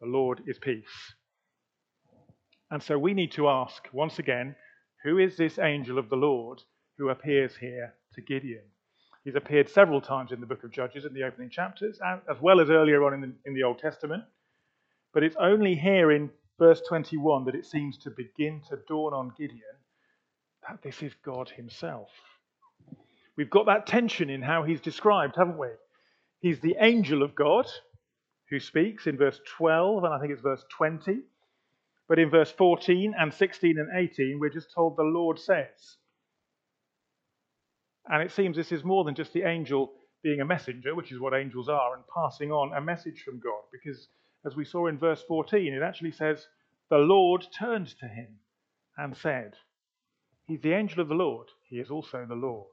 The 0.00 0.06
Lord 0.06 0.42
is 0.46 0.58
peace. 0.58 1.14
And 2.70 2.82
so 2.82 2.98
we 2.98 3.14
need 3.14 3.32
to 3.32 3.48
ask 3.48 3.88
once 3.92 4.18
again 4.18 4.56
who 5.04 5.18
is 5.18 5.36
this 5.36 5.58
angel 5.58 5.98
of 5.98 6.08
the 6.08 6.16
Lord 6.16 6.60
who 6.98 7.10
appears 7.10 7.56
here 7.56 7.94
to 8.14 8.20
Gideon? 8.20 8.64
He's 9.24 9.36
appeared 9.36 9.68
several 9.68 10.00
times 10.00 10.32
in 10.32 10.40
the 10.40 10.46
book 10.46 10.64
of 10.64 10.72
Judges 10.72 11.04
in 11.04 11.14
the 11.14 11.22
opening 11.22 11.50
chapters, 11.50 11.98
as 12.30 12.40
well 12.40 12.60
as 12.60 12.70
earlier 12.70 13.04
on 13.04 13.14
in 13.14 13.20
the, 13.20 13.32
in 13.44 13.54
the 13.54 13.62
Old 13.62 13.78
Testament. 13.78 14.24
But 15.14 15.22
it's 15.22 15.36
only 15.36 15.74
here 15.74 16.12
in 16.12 16.30
verse 16.58 16.80
21 16.88 17.44
that 17.44 17.54
it 17.54 17.66
seems 17.66 17.98
to 17.98 18.10
begin 18.10 18.62
to 18.68 18.78
dawn 18.88 19.12
on 19.12 19.32
Gideon 19.36 19.60
that 20.68 20.82
this 20.82 21.02
is 21.02 21.12
God 21.24 21.50
Himself. 21.50 22.08
We've 23.36 23.50
got 23.50 23.66
that 23.66 23.86
tension 23.86 24.30
in 24.30 24.42
how 24.42 24.62
He's 24.64 24.80
described, 24.80 25.36
haven't 25.36 25.58
we? 25.58 25.68
He's 26.40 26.60
the 26.60 26.76
angel 26.80 27.22
of 27.22 27.34
God 27.34 27.66
who 28.50 28.60
speaks 28.60 29.06
in 29.06 29.16
verse 29.16 29.40
12, 29.58 30.04
and 30.04 30.14
I 30.14 30.18
think 30.18 30.32
it's 30.32 30.42
verse 30.42 30.64
20. 30.76 31.20
But 32.08 32.18
in 32.18 32.30
verse 32.30 32.52
14 32.52 33.14
and 33.18 33.34
16 33.34 33.78
and 33.78 33.88
18, 33.96 34.38
we're 34.38 34.48
just 34.50 34.72
told 34.72 34.96
the 34.96 35.02
Lord 35.02 35.38
says. 35.38 35.96
And 38.08 38.22
it 38.22 38.30
seems 38.30 38.56
this 38.56 38.70
is 38.70 38.84
more 38.84 39.04
than 39.04 39.16
just 39.16 39.32
the 39.32 39.42
angel 39.42 39.92
being 40.22 40.40
a 40.40 40.44
messenger, 40.44 40.94
which 40.94 41.10
is 41.10 41.18
what 41.18 41.34
angels 41.34 41.68
are, 41.68 41.94
and 41.94 42.04
passing 42.14 42.52
on 42.52 42.76
a 42.76 42.80
message 42.80 43.22
from 43.24 43.40
God. 43.40 43.62
Because 43.72 44.08
as 44.46 44.54
we 44.54 44.64
saw 44.64 44.86
in 44.86 44.98
verse 44.98 45.22
14, 45.26 45.74
it 45.74 45.82
actually 45.82 46.12
says, 46.12 46.46
The 46.88 46.98
Lord 46.98 47.44
turned 47.58 47.88
to 47.98 48.06
him 48.06 48.28
and 48.96 49.16
said, 49.16 49.54
He's 50.46 50.60
the 50.60 50.72
angel 50.72 51.00
of 51.00 51.08
the 51.08 51.14
Lord. 51.14 51.48
He 51.68 51.80
is 51.80 51.90
also 51.90 52.24
the 52.26 52.36
Lord. 52.36 52.66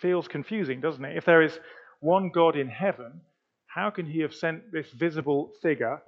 Feels 0.00 0.26
confusing, 0.26 0.80
doesn't 0.80 1.04
it? 1.04 1.16
If 1.16 1.26
there 1.26 1.42
is 1.42 1.58
one 2.00 2.30
God 2.30 2.56
in 2.56 2.68
heaven, 2.68 3.20
how 3.66 3.90
can 3.90 4.06
he 4.06 4.20
have 4.20 4.34
sent 4.34 4.72
this 4.72 4.90
visible 4.92 5.52
figure 5.60 6.00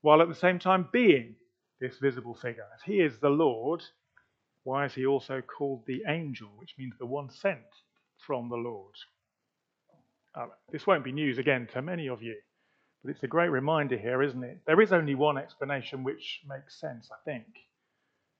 while 0.00 0.22
at 0.22 0.28
the 0.28 0.34
same 0.34 0.58
time 0.58 0.88
being 0.90 1.34
this 1.78 1.98
visible 1.98 2.34
figure? 2.34 2.66
If 2.78 2.84
he 2.84 3.00
is 3.00 3.18
the 3.18 3.28
Lord, 3.28 3.82
why 4.64 4.86
is 4.86 4.94
he 4.94 5.04
also 5.04 5.42
called 5.42 5.84
the 5.86 6.02
angel, 6.08 6.48
which 6.56 6.74
means 6.78 6.94
the 6.98 7.06
one 7.06 7.28
sent 7.30 7.60
from 8.26 8.48
the 8.48 8.56
Lord? 8.56 8.94
Uh, 10.34 10.46
this 10.70 10.86
won't 10.86 11.04
be 11.04 11.12
news 11.12 11.36
again 11.36 11.68
to 11.74 11.82
many 11.82 12.08
of 12.08 12.22
you, 12.22 12.36
but 13.02 13.10
it's 13.10 13.22
a 13.22 13.28
great 13.28 13.50
reminder 13.50 13.96
here, 13.96 14.22
isn't 14.22 14.44
it? 14.44 14.60
There 14.66 14.80
is 14.80 14.92
only 14.92 15.14
one 15.14 15.38
explanation 15.38 16.04
which 16.04 16.40
makes 16.48 16.80
sense, 16.80 17.10
I 17.10 17.16
think. 17.24 17.46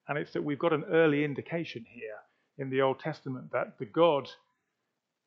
And 0.08 0.18
it's 0.18 0.32
that 0.32 0.44
we've 0.44 0.58
got 0.58 0.72
an 0.72 0.84
early 0.90 1.24
indication 1.24 1.84
here 1.88 2.18
in 2.58 2.70
the 2.70 2.82
Old 2.82 3.00
Testament 3.00 3.50
that 3.52 3.78
the 3.78 3.86
God 3.86 4.28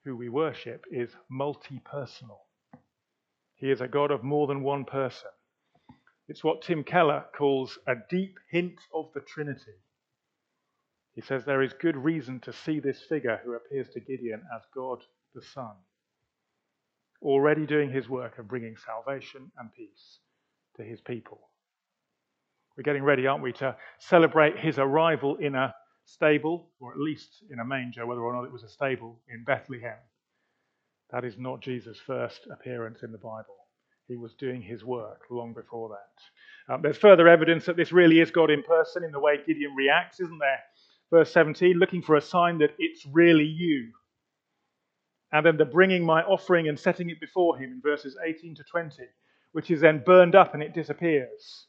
who 0.04 0.15
we 0.15 0.30
worship 0.30 0.86
is 0.91 1.10
multi 1.30 1.82
personal. 1.84 2.39
He 3.56 3.71
is 3.71 3.82
a 3.82 3.88
God 3.88 4.12
of 4.12 4.24
more 4.24 4.48
than 4.48 4.63
one 4.63 4.86
person. 4.86 5.30
It's 6.28 6.43
what 6.43 6.62
Tim 6.62 6.84
Keller 6.84 7.26
calls 7.36 7.78
a 7.88 7.95
deep 8.10 8.38
hint 8.50 8.80
of 8.93 9.10
the 9.13 9.21
Trinity. 9.21 9.80
He 11.13 11.21
says 11.21 11.45
there 11.45 11.62
is 11.62 11.74
good 11.74 11.95
reason 11.95 12.39
to 12.41 12.54
see 12.54 12.80
this 12.80 13.02
figure 13.08 13.39
who 13.43 13.54
appears 13.54 13.89
to 13.89 14.00
Gideon 14.00 14.41
as 14.56 14.62
God 14.74 15.00
the 15.34 15.41
Son, 15.41 15.74
already 17.26 17.66
doing 17.66 17.92
his 17.92 18.08
work 18.08 18.38
of 18.38 18.48
bringing 18.48 18.76
salvation 18.78 19.52
and 19.58 19.74
peace 19.74 20.20
to 20.78 20.84
his 20.84 21.02
people. 21.02 21.40
We're 22.78 22.84
getting 22.84 23.04
ready, 23.04 23.26
aren't 23.26 23.44
we, 23.44 23.54
to 23.54 23.76
celebrate 24.00 24.60
his 24.60 24.78
arrival 24.78 25.38
in 25.38 25.56
a 25.56 25.74
stable, 26.06 26.70
or 26.80 26.92
at 26.92 27.00
least 27.00 27.44
in 27.50 27.60
a 27.60 27.66
manger, 27.66 28.06
whether 28.06 28.22
or 28.22 28.34
not 28.34 28.44
it 28.44 28.52
was 28.52 28.64
a 28.64 28.70
stable 28.70 29.20
in 29.28 29.44
Bethlehem. 29.44 29.98
That 31.12 31.26
is 31.26 31.38
not 31.38 31.62
Jesus' 31.62 32.00
first 32.06 32.48
appearance 32.52 33.02
in 33.02 33.12
the 33.12 33.18
Bible. 33.18 33.56
He 34.08 34.18
was 34.18 34.34
doing 34.36 34.62
his 34.62 34.84
work 34.84 35.22
long 35.32 35.54
before 35.54 35.90
that. 35.90 36.74
Um, 36.74 36.82
there's 36.82 36.98
further 36.98 37.28
evidence 37.28 37.66
that 37.66 37.78
this 37.78 37.92
really 37.92 38.20
is 38.20 38.30
God 38.30 38.52
in 38.52 38.62
person 38.62 39.04
in 39.04 39.12
the 39.12 39.20
way 39.20 39.38
Gideon 39.38 39.74
reacts, 39.76 40.20
isn't 40.20 40.40
there? 40.40 40.60
Verse 41.12 41.32
17, 41.32 41.78
looking 41.78 42.02
for 42.02 42.16
a 42.16 42.22
sign 42.22 42.60
that 42.60 42.74
it's 42.78 43.06
really 43.12 43.46
you. 43.46 43.92
And 45.36 45.45
then 45.45 45.58
the 45.58 45.65
bringing 45.65 46.06
my 46.06 46.21
offering 46.21 46.69
and 46.69 46.80
setting 46.80 47.10
it 47.10 47.19
before 47.19 47.58
him 47.58 47.69
in 47.69 47.82
verses 47.82 48.15
18 48.26 48.56
to 48.56 48.63
20, 48.63 49.04
which 49.52 49.69
is 49.69 49.82
then 49.82 50.02
burned 50.06 50.34
up 50.34 50.54
and 50.54 50.63
it 50.63 50.74
disappears. 50.74 51.67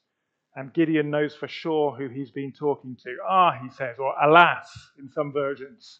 And 0.55 0.73
Gideon 0.73 1.11
knows 1.11 1.35
for 1.35 1.49
sure 1.49 1.91
who 1.91 2.07
he's 2.07 2.31
been 2.31 2.53
talking 2.53 2.97
to. 3.03 3.17
Ah, 3.29 3.59
he 3.61 3.69
says, 3.71 3.99
or 3.99 4.15
alas, 4.23 4.69
in 5.01 5.11
some 5.11 5.33
versions. 5.33 5.99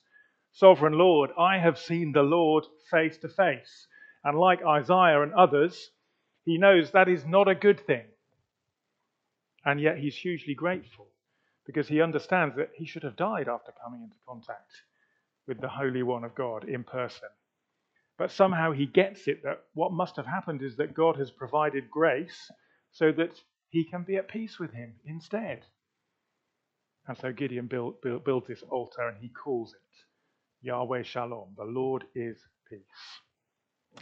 Sovereign 0.53 0.93
Lord, 0.93 1.31
I 1.37 1.59
have 1.59 1.77
seen 1.77 2.13
the 2.13 2.23
Lord 2.23 2.65
face 2.89 3.19
to 3.19 3.29
face. 3.29 3.89
And 4.23 4.39
like 4.39 4.65
Isaiah 4.65 5.23
and 5.23 5.35
others, 5.35 5.91
he 6.45 6.59
knows 6.59 6.93
that 6.93 7.09
is 7.09 7.27
not 7.27 7.49
a 7.49 7.57
good 7.57 7.85
thing. 7.85 8.07
And 9.65 9.81
yet 9.81 9.99
he's 9.99 10.15
hugely 10.15 10.55
grateful 10.55 11.09
because 11.67 11.89
he 11.89 12.01
understands 12.01 12.55
that 12.59 12.71
he 12.77 12.87
should 12.87 13.03
have 13.03 13.17
died 13.17 13.49
after 13.49 13.73
coming 13.85 14.05
into 14.05 14.15
contact 14.25 14.71
with 15.49 15.61
the 15.61 15.69
Holy 15.69 16.05
One 16.05 16.23
of 16.23 16.37
God 16.37 16.69
in 16.69 16.85
person. 16.85 17.29
But 18.19 18.31
somehow 18.31 18.73
he 18.73 18.87
gets 18.87 19.29
it 19.29 19.43
that 19.43 19.65
what 19.75 19.93
must 19.93 20.17
have 20.17 20.27
happened 20.27 20.63
is 20.63 20.77
that 20.77 20.95
God 20.95 21.17
has 21.17 21.31
provided 21.31 21.91
grace 21.91 22.51
so 22.93 23.13
that 23.13 23.39
he 23.69 23.85
can 23.85 24.05
be 24.05 24.17
at 24.17 24.29
peace 24.29 24.59
with 24.59 24.73
him 24.73 24.95
instead. 25.05 25.65
And 27.07 27.17
so 27.19 27.33
Gideon 27.33 27.67
built, 27.67 28.01
built, 28.03 28.25
builds 28.25 28.49
this 28.49 28.63
altar 28.63 29.09
and 29.09 29.19
he 29.21 29.29
calls 29.29 29.75
it 29.75 30.67
Yahweh 30.67 31.03
Shalom, 31.03 31.55
the 31.57 31.65
Lord 31.65 32.05
is 32.15 32.39
peace. 32.69 32.81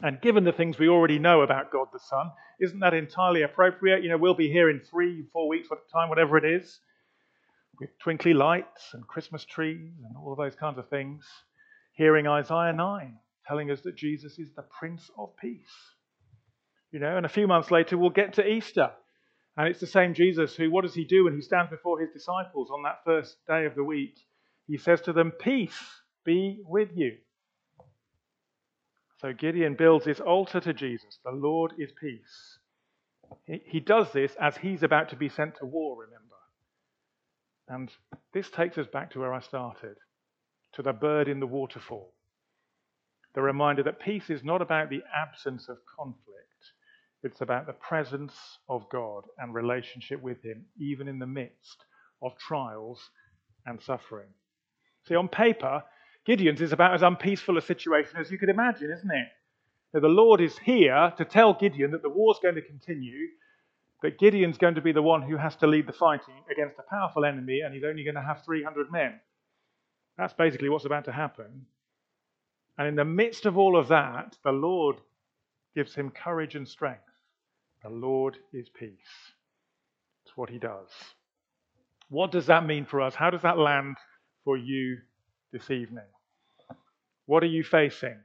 And 0.03 0.21
given 0.21 0.45
the 0.45 0.53
things 0.53 0.79
we 0.79 0.89
already 0.89 1.19
know 1.19 1.43
about 1.43 1.71
God 1.71 1.89
the 1.93 1.99
Son, 1.99 2.31
isn't 2.61 2.81
that 2.81 2.95
entirely 2.95 3.43
appropriate? 3.43 4.03
You 4.03 4.11
know, 4.11 4.17
we'll 4.17 4.35
be 4.35 4.51
here 4.51 4.71
in 4.71 4.81
three, 4.81 5.25
four 5.33 5.49
weeks 5.49 5.69
at 5.71 5.79
a 5.79 5.93
time, 5.93 6.09
whatever 6.09 6.37
it 6.39 6.45
is, 6.45 6.81
with 7.79 7.91
twinkly 7.99 8.33
lights 8.33 8.91
and 8.93 9.07
Christmas 9.07 9.45
trees 9.45 9.93
and 10.05 10.17
all 10.17 10.35
those 10.37 10.55
kinds 10.55 10.79
of 10.79 10.89
things, 10.89 11.25
hearing 11.93 12.27
Isaiah 12.27 12.73
9 12.73 13.19
telling 13.47 13.71
us 13.71 13.81
that 13.83 13.97
Jesus 13.97 14.39
is 14.39 14.51
the 14.55 14.65
Prince 14.79 15.11
of 15.19 15.37
Peace. 15.37 15.75
You 16.93 17.01
know, 17.01 17.17
and 17.17 17.27
a 17.27 17.31
few 17.31 17.47
months 17.47 17.71
later 17.71 17.99
we'll 17.99 18.11
get 18.11 18.35
to 18.35 18.47
Easter. 18.47 18.91
And 19.57 19.69
it's 19.69 19.81
the 19.81 19.87
same 19.87 20.15
Jesus 20.15 20.55
who, 20.57 20.71
what 20.71 20.83
does 20.83 20.95
he 20.95 21.05
do 21.05 21.25
when 21.25 21.35
he 21.35 21.41
stands 21.41 21.71
before 21.71 22.01
his 22.01 22.11
disciples 22.13 22.71
on 22.71 22.83
that 22.83 23.01
first 23.05 23.37
day 23.47 23.67
of 23.67 23.75
the 23.75 23.85
week? 23.85 24.17
He 24.67 24.79
says 24.79 25.01
to 25.03 25.13
them, 25.13 25.31
Peace 25.31 25.79
be 26.25 26.61
with 26.67 26.91
you. 26.95 27.19
So 29.19 29.33
Gideon 29.33 29.75
builds 29.75 30.05
this 30.05 30.21
altar 30.21 30.61
to 30.61 30.73
Jesus. 30.73 31.19
The 31.25 31.31
Lord 31.31 31.73
is 31.79 31.91
peace. 32.01 32.59
He 33.47 33.81
does 33.81 34.13
this 34.13 34.35
as 34.41 34.57
he's 34.57 34.83
about 34.83 35.11
to 35.11 35.17
be 35.17 35.29
sent 35.29 35.57
to 35.57 35.67
war, 35.67 35.97
remember. 36.01 36.25
And 37.69 37.91
this 38.33 38.51
takes 38.51 38.77
us 38.79 38.87
back 38.87 39.13
to 39.13 39.21
where 39.21 39.33
I 39.33 39.41
started, 39.41 39.97
to 40.75 40.83
the 40.83 40.93
bird 40.93 41.29
in 41.29 41.41
the 41.41 41.47
waterfall. 41.47 42.14
The 43.35 43.43
reminder 43.43 43.83
that 43.83 44.01
peace 44.01 44.31
is 44.31 44.45
not 44.45 44.63
about 44.63 44.91
the 44.91 45.03
absence 45.15 45.69
of 45.69 45.79
conflict, 45.97 46.23
it's 47.23 47.41
about 47.41 47.67
the 47.67 47.73
presence 47.73 48.35
of 48.69 48.89
God 48.91 49.25
and 49.39 49.55
relationship 49.55 50.21
with 50.23 50.43
Him, 50.43 50.67
even 50.79 51.09
in 51.09 51.19
the 51.19 51.27
midst 51.27 51.85
of 52.23 52.37
trials 52.39 53.11
and 53.67 53.81
suffering. 53.83 54.29
See, 55.09 55.17
on 55.17 55.29
paper, 55.29 55.83
Gideon's 56.25 56.61
is 56.61 56.73
about 56.73 56.95
as 56.95 57.03
unpeaceful 57.03 57.59
a 57.59 57.63
situation 57.63 58.17
as 58.19 58.31
you 58.31 58.39
could 58.39 58.49
imagine, 58.49 58.91
isn't 58.91 59.11
it? 59.11 59.29
Now, 59.93 60.01
the 60.01 60.09
Lord 60.09 60.41
is 60.41 60.59
here 60.59 61.13
to 61.17 61.25
tell 61.25 61.55
Gideon 61.55 61.91
that 61.93 62.03
the 62.03 62.09
war's 62.09 62.39
going 62.43 62.57
to 62.57 62.63
continue, 62.63 63.29
but 64.03 64.19
Gideon's 64.19 64.59
going 64.59 64.75
to 64.75 64.81
be 64.81 64.93
the 64.93 65.03
one 65.03 65.23
who 65.23 65.37
has 65.37 65.57
to 65.57 65.67
lead 65.67 65.87
the 65.87 65.93
fighting 65.93 66.43
against 66.51 66.79
a 66.79 66.91
powerful 66.91 67.25
enemy, 67.25 67.61
and 67.61 67.75
he's 67.75 67.85
only 67.85 68.05
going 68.05 68.17
to 68.17 68.23
have 68.23 68.45
300 68.45 68.91
men. 68.93 69.19
That's 70.19 70.35
basically 70.35 70.69
what's 70.69 70.85
about 70.85 71.07
to 71.07 71.13
happen. 71.13 71.67
And 72.77 72.89
in 72.89 72.97
the 72.97 73.05
midst 73.05 73.47
of 73.47 73.57
all 73.57 73.77
of 73.77 73.89
that, 73.89 74.37
the 74.45 74.53
Lord 74.53 74.97
gives 75.75 75.95
him 75.95 76.11
courage 76.11 76.55
and 76.55 76.67
strength. 76.67 77.03
The 77.83 77.91
Lord 77.91 78.37
is 78.53 78.69
peace. 78.69 79.35
It's 80.25 80.37
what 80.37 80.51
he 80.51 80.59
does. 80.59 80.89
What 82.09 82.33
does 82.33 82.47
that 82.47 82.67
mean 82.67 82.85
for 82.85 83.01
us? 83.01 83.15
How 83.15 83.31
does 83.31 83.43
that 83.43 83.59
land 83.59 83.97
for 84.45 84.57
you 84.57 84.99
this 85.53 85.71
evening? 85.71 86.05
What 87.27 87.43
are 87.43 87.49
you 87.49 87.63
facing? 87.63 88.19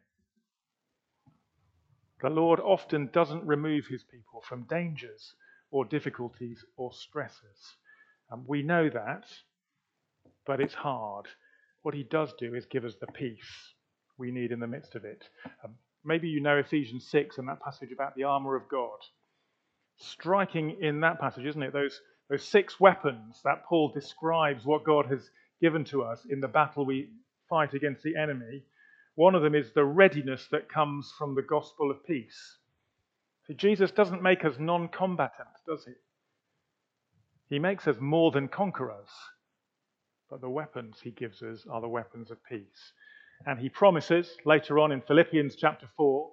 The 2.21 2.29
Lord 2.29 2.59
often 2.59 3.09
doesn't 3.13 3.45
remove 3.45 3.87
his 3.87 4.03
people 4.03 4.41
from 4.47 4.63
dangers 4.63 5.35
or 5.71 5.85
difficulties 5.85 6.65
or 6.75 6.91
stresses. 6.91 7.75
And 8.31 8.47
we 8.47 8.61
know 8.61 8.89
that, 8.89 9.25
but 10.45 10.59
it's 10.59 10.73
hard. 10.73 11.27
What 11.83 11.95
he 11.95 12.03
does 12.03 12.33
do 12.37 12.55
is 12.55 12.65
give 12.65 12.83
us 12.83 12.95
the 12.99 13.07
peace 13.07 13.73
we 14.19 14.31
need 14.31 14.51
in 14.51 14.59
the 14.59 14.67
midst 14.67 14.95
of 14.95 15.05
it. 15.05 15.23
Um, 15.63 15.75
maybe 16.03 16.27
you 16.27 16.41
know 16.41 16.57
Ephesians 16.57 17.07
6 17.09 17.37
and 17.37 17.47
that 17.47 17.61
passage 17.61 17.91
about 17.91 18.15
the 18.15 18.25
armour 18.25 18.55
of 18.55 18.67
God. 18.69 18.99
Striking 19.97 20.77
in 20.81 20.99
that 21.01 21.19
passage, 21.19 21.45
isn't 21.45 21.63
it? 21.63 21.73
Those, 21.73 22.01
those 22.29 22.43
six 22.43 22.79
weapons 22.79 23.41
that 23.43 23.65
Paul 23.65 23.91
describes 23.93 24.65
what 24.65 24.83
God 24.83 25.07
has 25.07 25.29
given 25.61 25.83
to 25.85 26.03
us 26.03 26.25
in 26.29 26.39
the 26.39 26.47
battle 26.47 26.85
we 26.85 27.09
fight 27.49 27.73
against 27.73 28.03
the 28.03 28.15
enemy. 28.15 28.63
One 29.15 29.35
of 29.35 29.41
them 29.41 29.55
is 29.55 29.71
the 29.71 29.83
readiness 29.83 30.47
that 30.51 30.71
comes 30.71 31.11
from 31.17 31.35
the 31.35 31.41
gospel 31.41 31.91
of 31.91 32.05
peace. 32.05 32.57
See, 33.47 33.53
Jesus 33.55 33.91
doesn't 33.91 34.21
make 34.21 34.45
us 34.45 34.55
non 34.59 34.87
combatant, 34.89 35.49
does 35.67 35.85
he? 35.85 35.93
He 37.49 37.59
makes 37.59 37.87
us 37.87 37.97
more 37.99 38.31
than 38.31 38.47
conquerors. 38.47 39.09
But 40.29 40.41
the 40.41 40.49
weapons 40.49 40.99
he 41.01 41.09
gives 41.09 41.41
us 41.41 41.65
are 41.69 41.81
the 41.81 41.89
weapons 41.89 42.29
of 42.29 42.37
peace. 42.43 42.93
And 43.45 43.59
he 43.59 43.69
promises 43.69 44.35
later 44.45 44.79
on 44.79 44.91
in 44.91 45.01
Philippians 45.01 45.55
chapter 45.55 45.87
4 45.97 46.29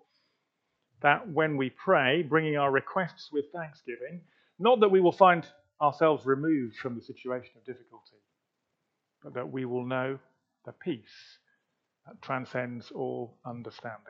that 1.02 1.28
when 1.28 1.56
we 1.56 1.70
pray, 1.70 2.22
bringing 2.22 2.56
our 2.56 2.70
requests 2.70 3.30
with 3.32 3.44
thanksgiving, 3.54 4.22
not 4.58 4.80
that 4.80 4.90
we 4.90 5.00
will 5.00 5.12
find 5.12 5.46
ourselves 5.80 6.26
removed 6.26 6.76
from 6.76 6.94
the 6.94 7.02
situation 7.02 7.52
of 7.56 7.64
difficulty, 7.64 8.16
but 9.22 9.34
that 9.34 9.50
we 9.50 9.64
will 9.64 9.84
know 9.84 10.18
the 10.64 10.72
peace 10.72 11.38
that 12.06 12.20
transcends 12.22 12.90
all 12.90 13.38
understanding. 13.44 14.00